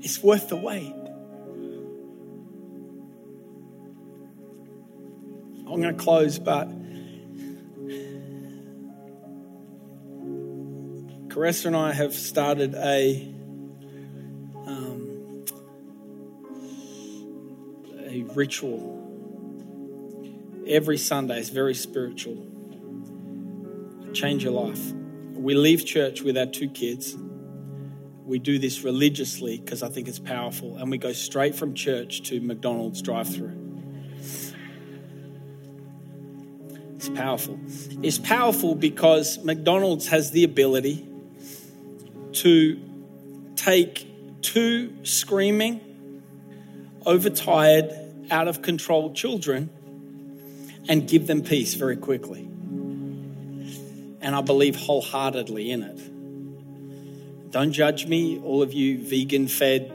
[0.01, 0.95] It's worth the wait.
[5.67, 6.67] I'm going to close, but
[11.27, 13.33] Caressa and I have started a
[18.39, 18.81] ritual
[20.65, 21.39] every Sunday.
[21.41, 22.37] is very spiritual.
[24.13, 24.93] Change your life.
[25.33, 27.17] We leave church with our two kids.
[28.23, 32.21] We do this religiously because I think it's powerful, and we go straight from church
[32.29, 33.57] to McDonald's drive-through.
[36.95, 37.59] It's powerful.
[38.01, 41.05] It's powerful because McDonald's has the ability
[42.43, 42.79] to
[43.57, 44.07] take
[44.41, 45.81] two screaming,
[47.05, 47.98] overtired,
[48.31, 49.69] out of control children
[50.87, 52.41] and give them peace very quickly.
[54.21, 57.51] And I believe wholeheartedly in it.
[57.51, 59.91] Don't judge me, all of you vegan fed,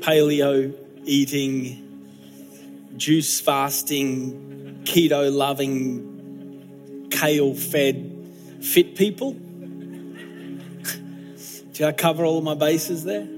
[0.00, 0.74] paleo
[1.04, 1.78] eating,
[2.96, 8.26] juice fasting, keto loving, kale fed,
[8.60, 9.32] fit people.
[11.72, 13.28] Did I cover all my bases there?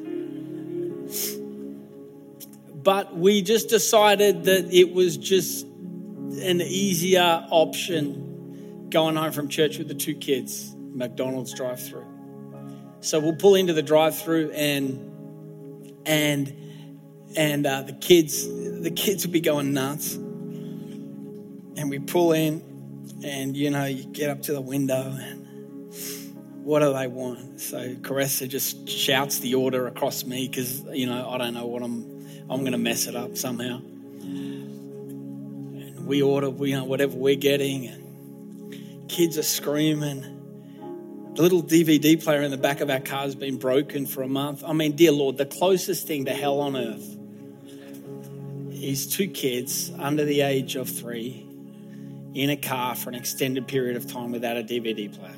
[2.85, 9.78] But we just decided that it was just an easier option going home from church
[9.78, 12.07] with the two kids, McDonald's drive through.
[13.01, 15.11] So we'll pull into the drive through and
[16.07, 16.55] and
[17.37, 20.18] and uh, the kids the kids will be going nuts
[21.76, 22.62] and we pull in,
[23.24, 25.47] and you know, you get up to the window, and
[26.64, 27.61] what do they want?
[27.61, 31.82] So Caressa just shouts the order across me because you know I don't know what
[31.82, 32.14] I'm.
[32.51, 33.80] I'm going to mess it up somehow.
[35.80, 40.30] And we order, we you know, whatever we're getting, and kids are screaming.
[41.34, 44.28] The little DVD player in the back of our car has been broken for a
[44.28, 44.62] month.
[44.64, 47.16] I mean, dear Lord, the closest thing to hell on earth
[48.70, 51.47] is two kids under the age of three
[52.34, 55.34] in a car for an extended period of time without a DVD player.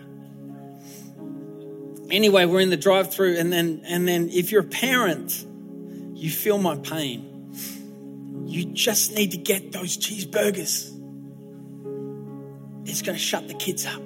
[2.11, 5.47] Anyway, we're in the drive-through, and then and then if you're a parent,
[6.17, 7.53] you feel my pain.
[8.47, 10.91] You just need to get those cheeseburgers.
[12.87, 14.01] It's going to shut the kids up.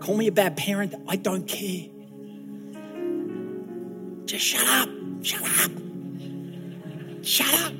[0.00, 0.94] Call me a bad parent.
[1.08, 1.88] I don't care.
[4.26, 4.88] Just shut up.
[5.22, 5.72] Shut up.
[7.22, 7.72] Shut up.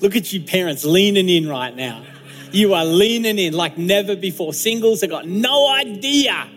[0.00, 2.04] Look at you parents leaning in right now.
[2.52, 4.52] You are leaning in like never before.
[4.52, 6.48] Singles have got no idea.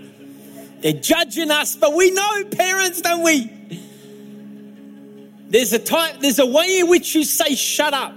[0.81, 3.58] They're judging us, but we know parents, don't we?
[5.49, 8.13] There's a type, there's a way in which you say shut up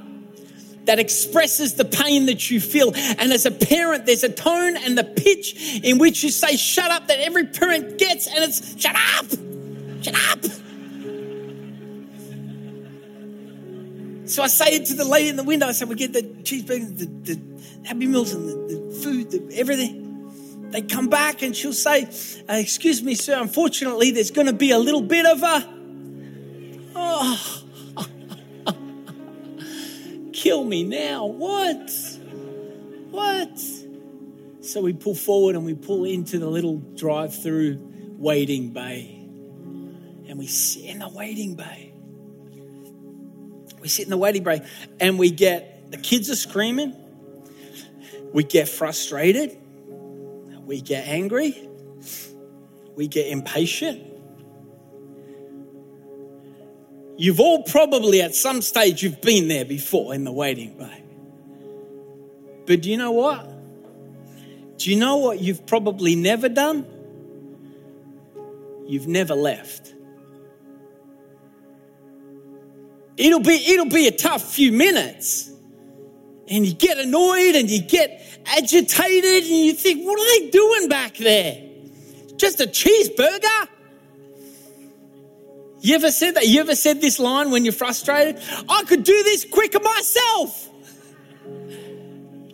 [0.84, 2.92] that expresses the pain that you feel.
[2.94, 6.90] And as a parent, there's a tone and the pitch in which you say shut
[6.90, 9.26] up that every parent gets, and it's shut up!
[10.02, 10.44] Shut up!
[14.26, 15.66] So I say it to the lady in the window.
[15.66, 19.56] I said, we get the cheeseburger, the, the Happy Meals and the, the food, the,
[19.56, 20.70] everything.
[20.70, 22.04] They come back and she'll say,
[22.48, 25.81] uh, Excuse me, sir, unfortunately, there's going to be a little bit of a.
[30.32, 31.26] Kill me now.
[31.26, 31.90] What?
[33.10, 33.58] What?
[34.60, 37.78] So we pull forward and we pull into the little drive through
[38.16, 39.18] waiting bay.
[40.28, 41.92] And we sit in the waiting bay.
[43.80, 44.62] We sit in the waiting bay
[45.00, 46.94] and we get the kids are screaming.
[48.32, 49.58] We get frustrated,
[50.64, 51.68] we get angry,
[52.96, 54.11] we get impatient.
[57.22, 61.04] You've all probably at some stage you've been there before in the waiting bay.
[62.66, 63.48] But do you know what?
[64.76, 66.84] Do you know what you've probably never done?
[68.88, 69.94] You've never left.
[73.16, 75.48] It'll be it'll be a tough few minutes
[76.48, 80.88] and you get annoyed and you get agitated and you think, what are they doing
[80.88, 81.68] back there?
[82.34, 83.68] Just a cheeseburger?
[85.82, 86.46] You ever said that?
[86.46, 88.40] You ever said this line when you're frustrated?
[88.68, 90.70] I could do this quicker myself.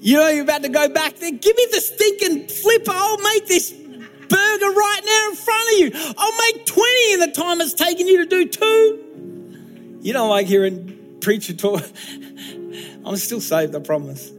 [0.00, 1.32] You know, you're about to go back there.
[1.32, 2.90] Give me the stinking flipper.
[2.90, 5.90] I'll make this burger right now in front of you.
[6.16, 9.98] I'll make 20 in the time it's taken you to do two.
[10.00, 11.82] You don't like hearing preacher talk.
[13.04, 14.30] I'm still saved, I promise.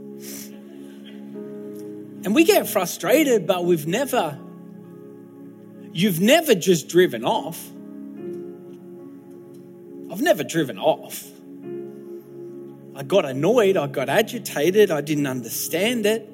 [2.24, 4.40] And we get frustrated, but we've never,
[5.94, 7.64] you've never just driven off.
[10.12, 11.24] I've never driven off.
[12.96, 16.28] I got annoyed, I got agitated, I didn't understand it,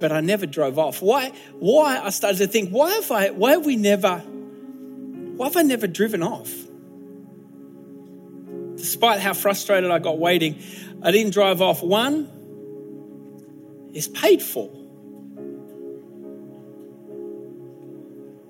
[0.00, 1.00] but I never drove off.
[1.00, 1.32] Why?
[1.58, 2.00] Why?
[2.00, 3.30] I started to think, why have I?
[3.30, 4.18] Why have we never?
[4.18, 6.52] Why have I never driven off?
[8.76, 10.62] Despite how frustrated I got waiting,
[11.02, 11.82] I didn't drive off.
[11.82, 12.30] One,
[13.92, 14.70] it's paid for.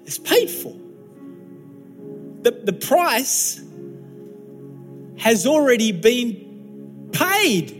[0.04, 0.74] It's paid for.
[2.42, 3.60] The, the price
[5.18, 7.70] has already been paid.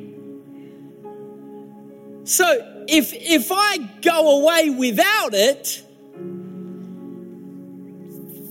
[2.24, 5.82] So if, if I go away without it,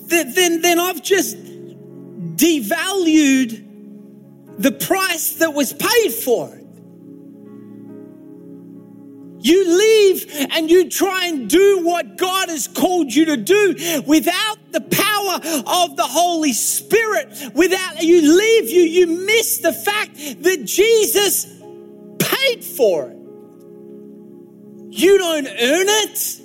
[0.08, 1.38] then, then I've just
[2.36, 3.64] devalued
[4.58, 6.64] the price that was paid for it.
[9.46, 14.58] You leave and you try and do what God has called you to do without
[14.72, 17.28] the power of the Holy Spirit.
[17.54, 21.46] Without you leave, you, you miss the fact that Jesus
[22.18, 23.18] paid for it.
[24.89, 26.41] You don't earn it.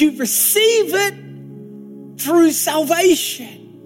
[0.00, 3.80] You receive it through salvation.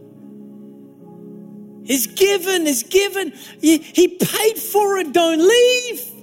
[1.86, 3.32] Is given, is given.
[3.62, 5.14] He, he paid for it.
[5.14, 6.17] Don't leave.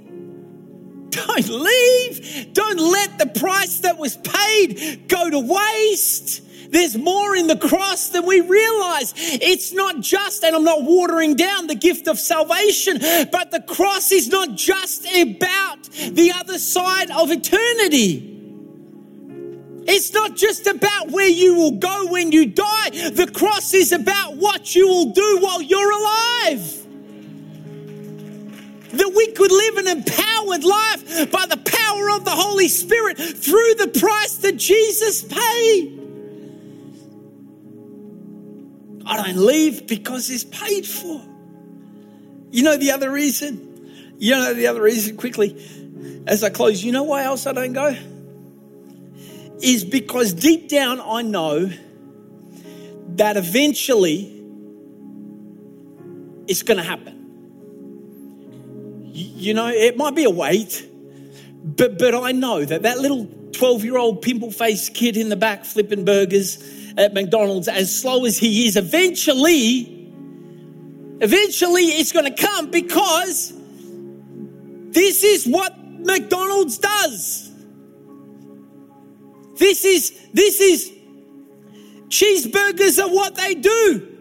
[1.16, 2.54] Don't leave.
[2.54, 6.42] Don't let the price that was paid go to waste.
[6.72, 9.14] There's more in the cross than we realize.
[9.16, 12.98] It's not just, and I'm not watering down the gift of salvation,
[13.32, 18.32] but the cross is not just about the other side of eternity.
[19.88, 22.90] It's not just about where you will go when you die.
[22.90, 26.85] The cross is about what you will do while you're alive.
[28.92, 33.76] That we could live an empowered life by the power of the Holy Spirit through
[33.76, 36.02] the price that Jesus paid.
[39.06, 41.22] I don't leave because it's paid for.
[42.52, 44.16] You know the other reason?
[44.18, 45.58] You know the other reason quickly
[46.28, 47.96] as I close, you know why else I don't go?
[49.62, 51.70] Is because deep down I know
[53.16, 54.32] that eventually
[56.48, 57.25] it's going to happen.
[59.16, 60.86] You know, it might be a wait,
[61.64, 65.38] but, but I know that that little 12 year old pimple faced kid in the
[65.38, 66.62] back flipping burgers
[66.98, 70.12] at McDonald's, as slow as he is, eventually,
[71.22, 73.54] eventually it's going to come because
[74.92, 77.54] this is what McDonald's does.
[79.56, 80.92] This is, this is,
[82.10, 84.15] cheeseburgers are what they do.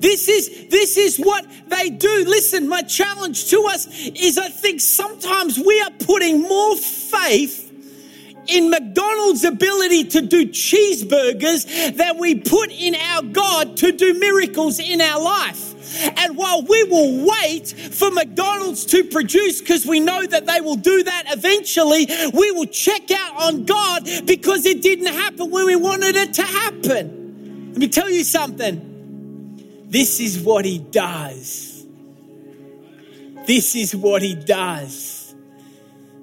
[0.00, 2.24] This is, this is what they do.
[2.26, 7.70] Listen, my challenge to us is I think sometimes we are putting more faith
[8.48, 14.80] in McDonald's ability to do cheeseburgers than we put in our God to do miracles
[14.80, 15.68] in our life.
[16.16, 20.76] And while we will wait for McDonald's to produce because we know that they will
[20.76, 25.76] do that eventually, we will check out on God because it didn't happen when we
[25.76, 27.70] wanted it to happen.
[27.72, 28.89] Let me tell you something.
[29.90, 31.84] This is what he does.
[33.44, 35.19] This is what he does.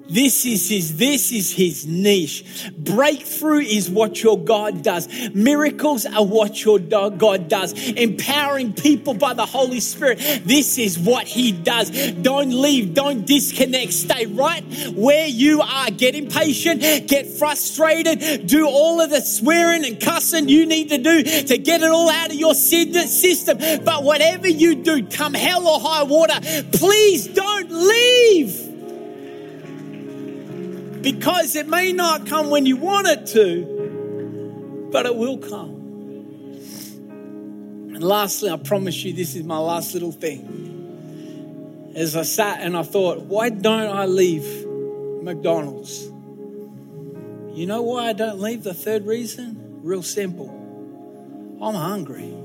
[0.08, 2.72] This is his, this is his niche.
[2.76, 5.06] Breakthrough is what your God does.
[5.34, 7.72] Miracles are what your God does.
[7.90, 10.18] Empowering people by the Holy Spirit.
[10.44, 11.90] This is what he does.
[12.12, 12.94] Don't leave.
[12.94, 13.92] Don't disconnect.
[13.92, 15.90] Stay right where you are.
[15.90, 16.80] Get impatient.
[17.08, 18.46] Get frustrated.
[18.46, 22.08] Do all of the swearing and cussing you need to do to get it all
[22.08, 23.58] out of your system.
[23.84, 26.40] But whatever you do, come hell or high water,
[26.72, 28.67] please don't leave
[31.02, 35.74] because it may not come when you want it to, but it will come.
[37.94, 41.92] And lastly, I promise you, this is my last little thing.
[41.94, 44.66] As I sat and I thought, why don't I leave
[45.22, 46.04] McDonald's?
[47.58, 48.62] You know why I don't leave?
[48.62, 49.80] The third reason?
[49.82, 50.48] Real simple.
[51.60, 52.37] I'm hungry.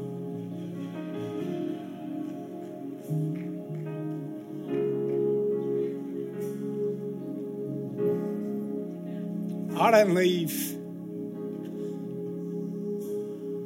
[9.75, 10.77] I don't leave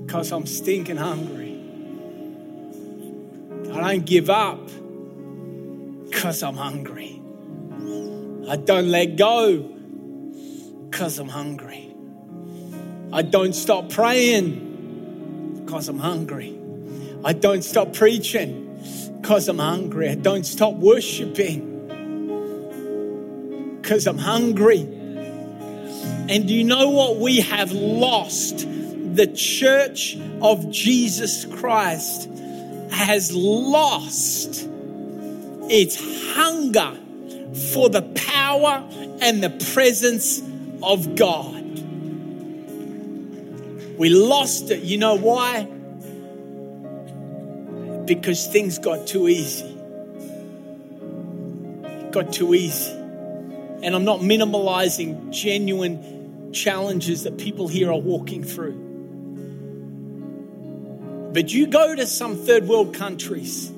[0.05, 1.53] because I'm stinking hungry.
[3.73, 4.69] I don't give up
[6.05, 7.21] because I'm hungry.
[8.49, 9.57] I don't let go
[10.89, 11.93] because I'm hungry.
[13.11, 16.57] I don't stop praying because I'm hungry.
[17.25, 18.63] I don't stop preaching
[19.21, 20.09] because I'm hungry.
[20.09, 21.75] I don't stop worshiping
[23.81, 24.96] because I'm hungry.
[26.29, 28.67] And do you know what we have lost?
[29.15, 32.29] The church of Jesus Christ
[32.91, 34.67] has lost
[35.69, 35.97] its
[36.35, 36.97] hunger
[37.73, 38.87] for the power
[39.21, 40.41] and the presence
[40.83, 41.63] of God.
[43.97, 44.83] We lost it.
[44.83, 45.63] You know why?
[48.05, 49.73] Because things got too easy.
[52.11, 52.91] Got too easy.
[52.91, 56.16] And I'm not minimalizing genuine
[56.57, 58.85] challenges that people here are walking through.
[61.33, 63.71] But you go to some third world countries,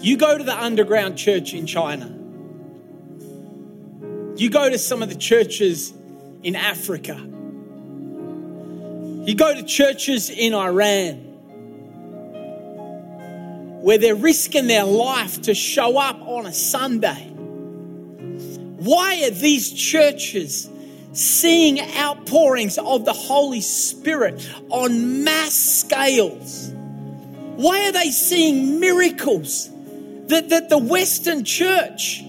[0.00, 2.06] you go to the underground church in China,
[4.36, 5.92] you go to some of the churches
[6.42, 7.16] in Africa,
[9.26, 11.26] you go to churches in Iran
[13.82, 17.32] where they're risking their life to show up on a Sunday.
[18.80, 20.70] Why are these churches
[21.12, 26.70] seeing outpourings of the Holy Spirit on mass scales?
[27.56, 29.68] Why are they seeing miracles
[30.28, 32.22] that, that the Western church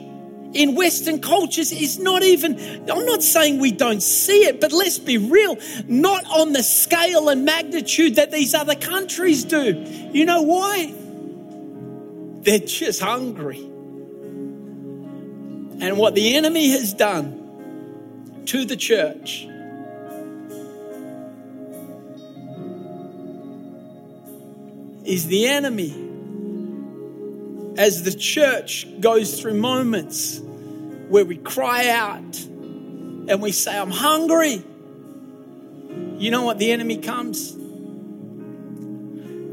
[0.54, 2.60] in Western cultures is not even,
[2.92, 7.30] I'm not saying we don't see it, but let's be real, not on the scale
[7.30, 9.86] and magnitude that these other countries do.
[10.12, 10.94] You know why?
[12.42, 13.72] They're just hungry.
[15.82, 17.42] And what the enemy has done
[18.46, 19.48] to the church.
[25.04, 25.92] Is the enemy
[27.78, 30.40] as the church goes through moments
[31.10, 34.64] where we cry out and we say, I'm hungry.
[36.18, 36.60] You know what?
[36.60, 37.56] The enemy comes.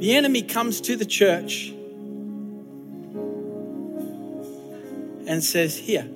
[0.00, 1.70] The enemy comes to the church
[5.26, 6.08] and says, Here,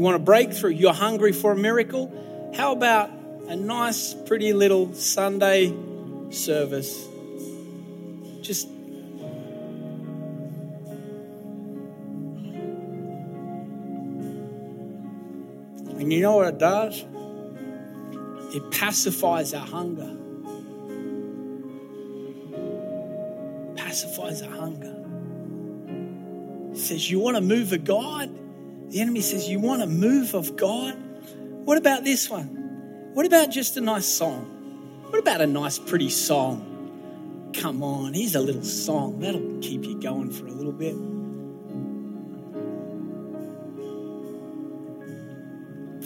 [0.00, 0.70] You want a breakthrough?
[0.70, 2.10] You're hungry for a miracle?
[2.56, 3.10] How about
[3.48, 5.74] a nice, pretty little Sunday
[6.30, 7.06] service?
[8.40, 8.66] Just
[15.98, 17.04] And you know what it does?
[18.54, 20.16] It pacifies our hunger.
[23.76, 24.96] Pacifies our hunger.
[26.72, 28.39] It says, You want to move a God?
[28.90, 30.96] The enemy says, You want a move of God?
[31.64, 32.46] What about this one?
[33.14, 34.56] What about just a nice song?
[35.10, 37.50] What about a nice, pretty song?
[37.54, 39.20] Come on, here's a little song.
[39.20, 40.94] That'll keep you going for a little bit.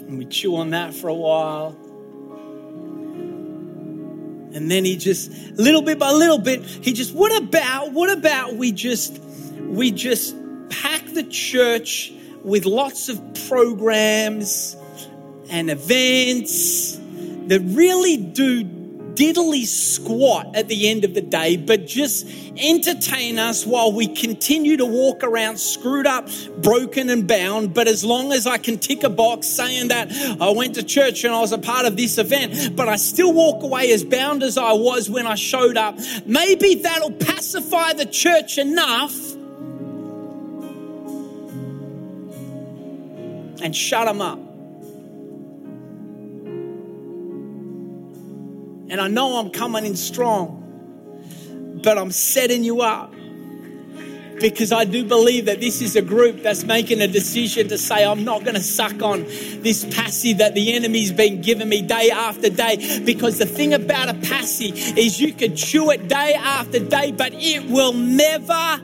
[0.08, 1.76] And we chew on that for a while.
[4.54, 8.54] And then he just, little bit by little bit, he just, what about, what about
[8.54, 9.18] we just,
[9.58, 10.36] we just
[10.68, 12.12] pack the church
[12.44, 14.76] with lots of programs
[15.50, 16.96] and events
[17.46, 18.64] that really do
[19.14, 22.26] diddly squat at the end of the day, but just
[22.56, 26.28] entertain us while we continue to walk around screwed up,
[26.58, 27.74] broken, and bound.
[27.74, 31.24] But as long as I can tick a box saying that I went to church
[31.24, 34.42] and I was a part of this event, but I still walk away as bound
[34.42, 39.33] as I was when I showed up, maybe that'll pacify the church enough
[43.64, 44.38] and shut them up.
[48.90, 53.12] And I know I'm coming in strong, but I'm setting you up
[54.38, 58.04] because I do believe that this is a group that's making a decision to say,
[58.04, 62.10] I'm not going to suck on this passy that the enemy's been giving me day
[62.10, 63.00] after day.
[63.02, 67.32] Because the thing about a passy is you can chew it day after day, but
[67.32, 68.82] it will never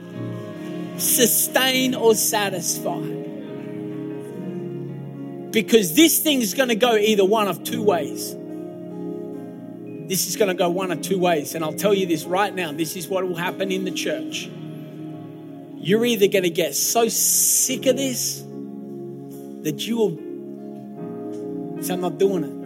[0.97, 3.20] sustain or satisfy.
[5.51, 8.35] Because this thing is going to go either one of two ways.
[10.07, 11.55] This is going to go one of two ways.
[11.55, 14.49] And I'll tell you this right now this is what will happen in the church.
[15.75, 18.41] You're either going to get so sick of this
[19.63, 20.17] that you will
[21.83, 22.61] say, I'm not doing it.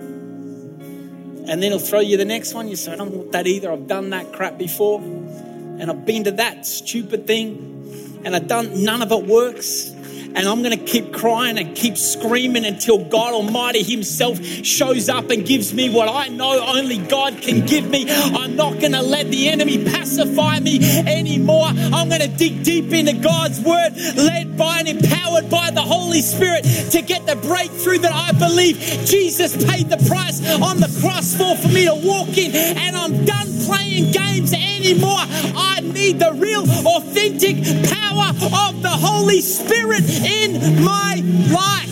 [1.47, 2.67] And then he'll throw you the next one.
[2.67, 3.71] You say, I don't want that either.
[3.71, 4.99] I've done that crap before.
[4.99, 9.94] and I've been to that stupid thing and I've done none of it works
[10.35, 15.29] and I'm going to keep crying and keep screaming until God Almighty Himself shows up
[15.29, 18.05] and gives me what I know only God can give me.
[18.09, 21.67] I'm not going to let the enemy pacify me anymore.
[21.67, 26.21] I'm going to dig deep into God's Word, led by and empowered by the Holy
[26.21, 31.35] Spirit to get the breakthrough that I believe Jesus paid the price on the cross
[31.35, 32.55] for for me to walk in.
[32.55, 35.19] And I'm done playing games anymore.
[35.19, 37.57] I need the real, authentic
[37.89, 41.21] power of the Holy Spirit in my
[41.51, 41.91] life.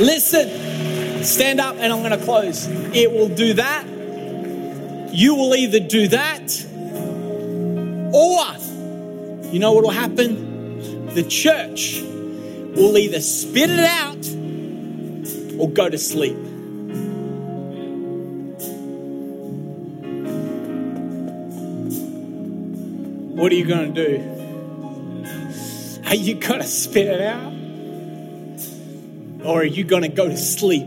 [0.00, 2.66] Listen, stand up and I'm going to close.
[2.94, 3.86] It will do that.
[5.12, 6.66] You will either do that
[8.14, 8.44] or,
[9.52, 11.08] you know what will happen?
[11.14, 14.26] The church will either spit it out
[15.60, 16.36] or go to sleep.
[23.36, 24.41] What are you going to do?
[26.12, 27.54] Are you going to spit it out?
[29.46, 30.86] Or are you going to go to sleep?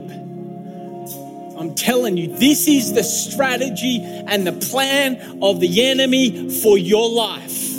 [1.58, 7.10] I'm telling you, this is the strategy and the plan of the enemy for your
[7.10, 7.76] life.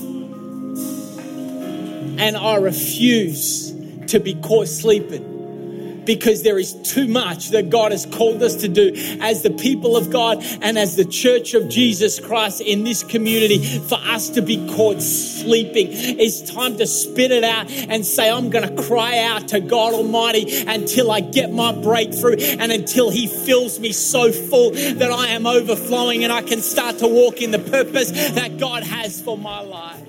[2.19, 3.71] And I refuse
[4.09, 5.36] to be caught sleeping
[6.07, 9.97] because there is too much that God has called us to do as the people
[9.97, 14.43] of God and as the church of Jesus Christ in this community for us to
[14.43, 15.89] be caught sleeping.
[15.91, 19.93] It's time to spit it out and say, I'm going to cry out to God
[19.93, 25.29] Almighty until I get my breakthrough and until He fills me so full that I
[25.29, 29.37] am overflowing and I can start to walk in the purpose that God has for
[29.37, 30.03] my life.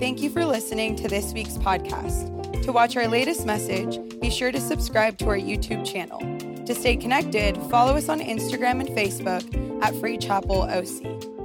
[0.00, 2.39] Thank you for listening to this week's podcast.
[2.62, 6.18] To watch our latest message, be sure to subscribe to our YouTube channel.
[6.66, 11.39] To stay connected, follow us on Instagram and Facebook at Free Chapel OC.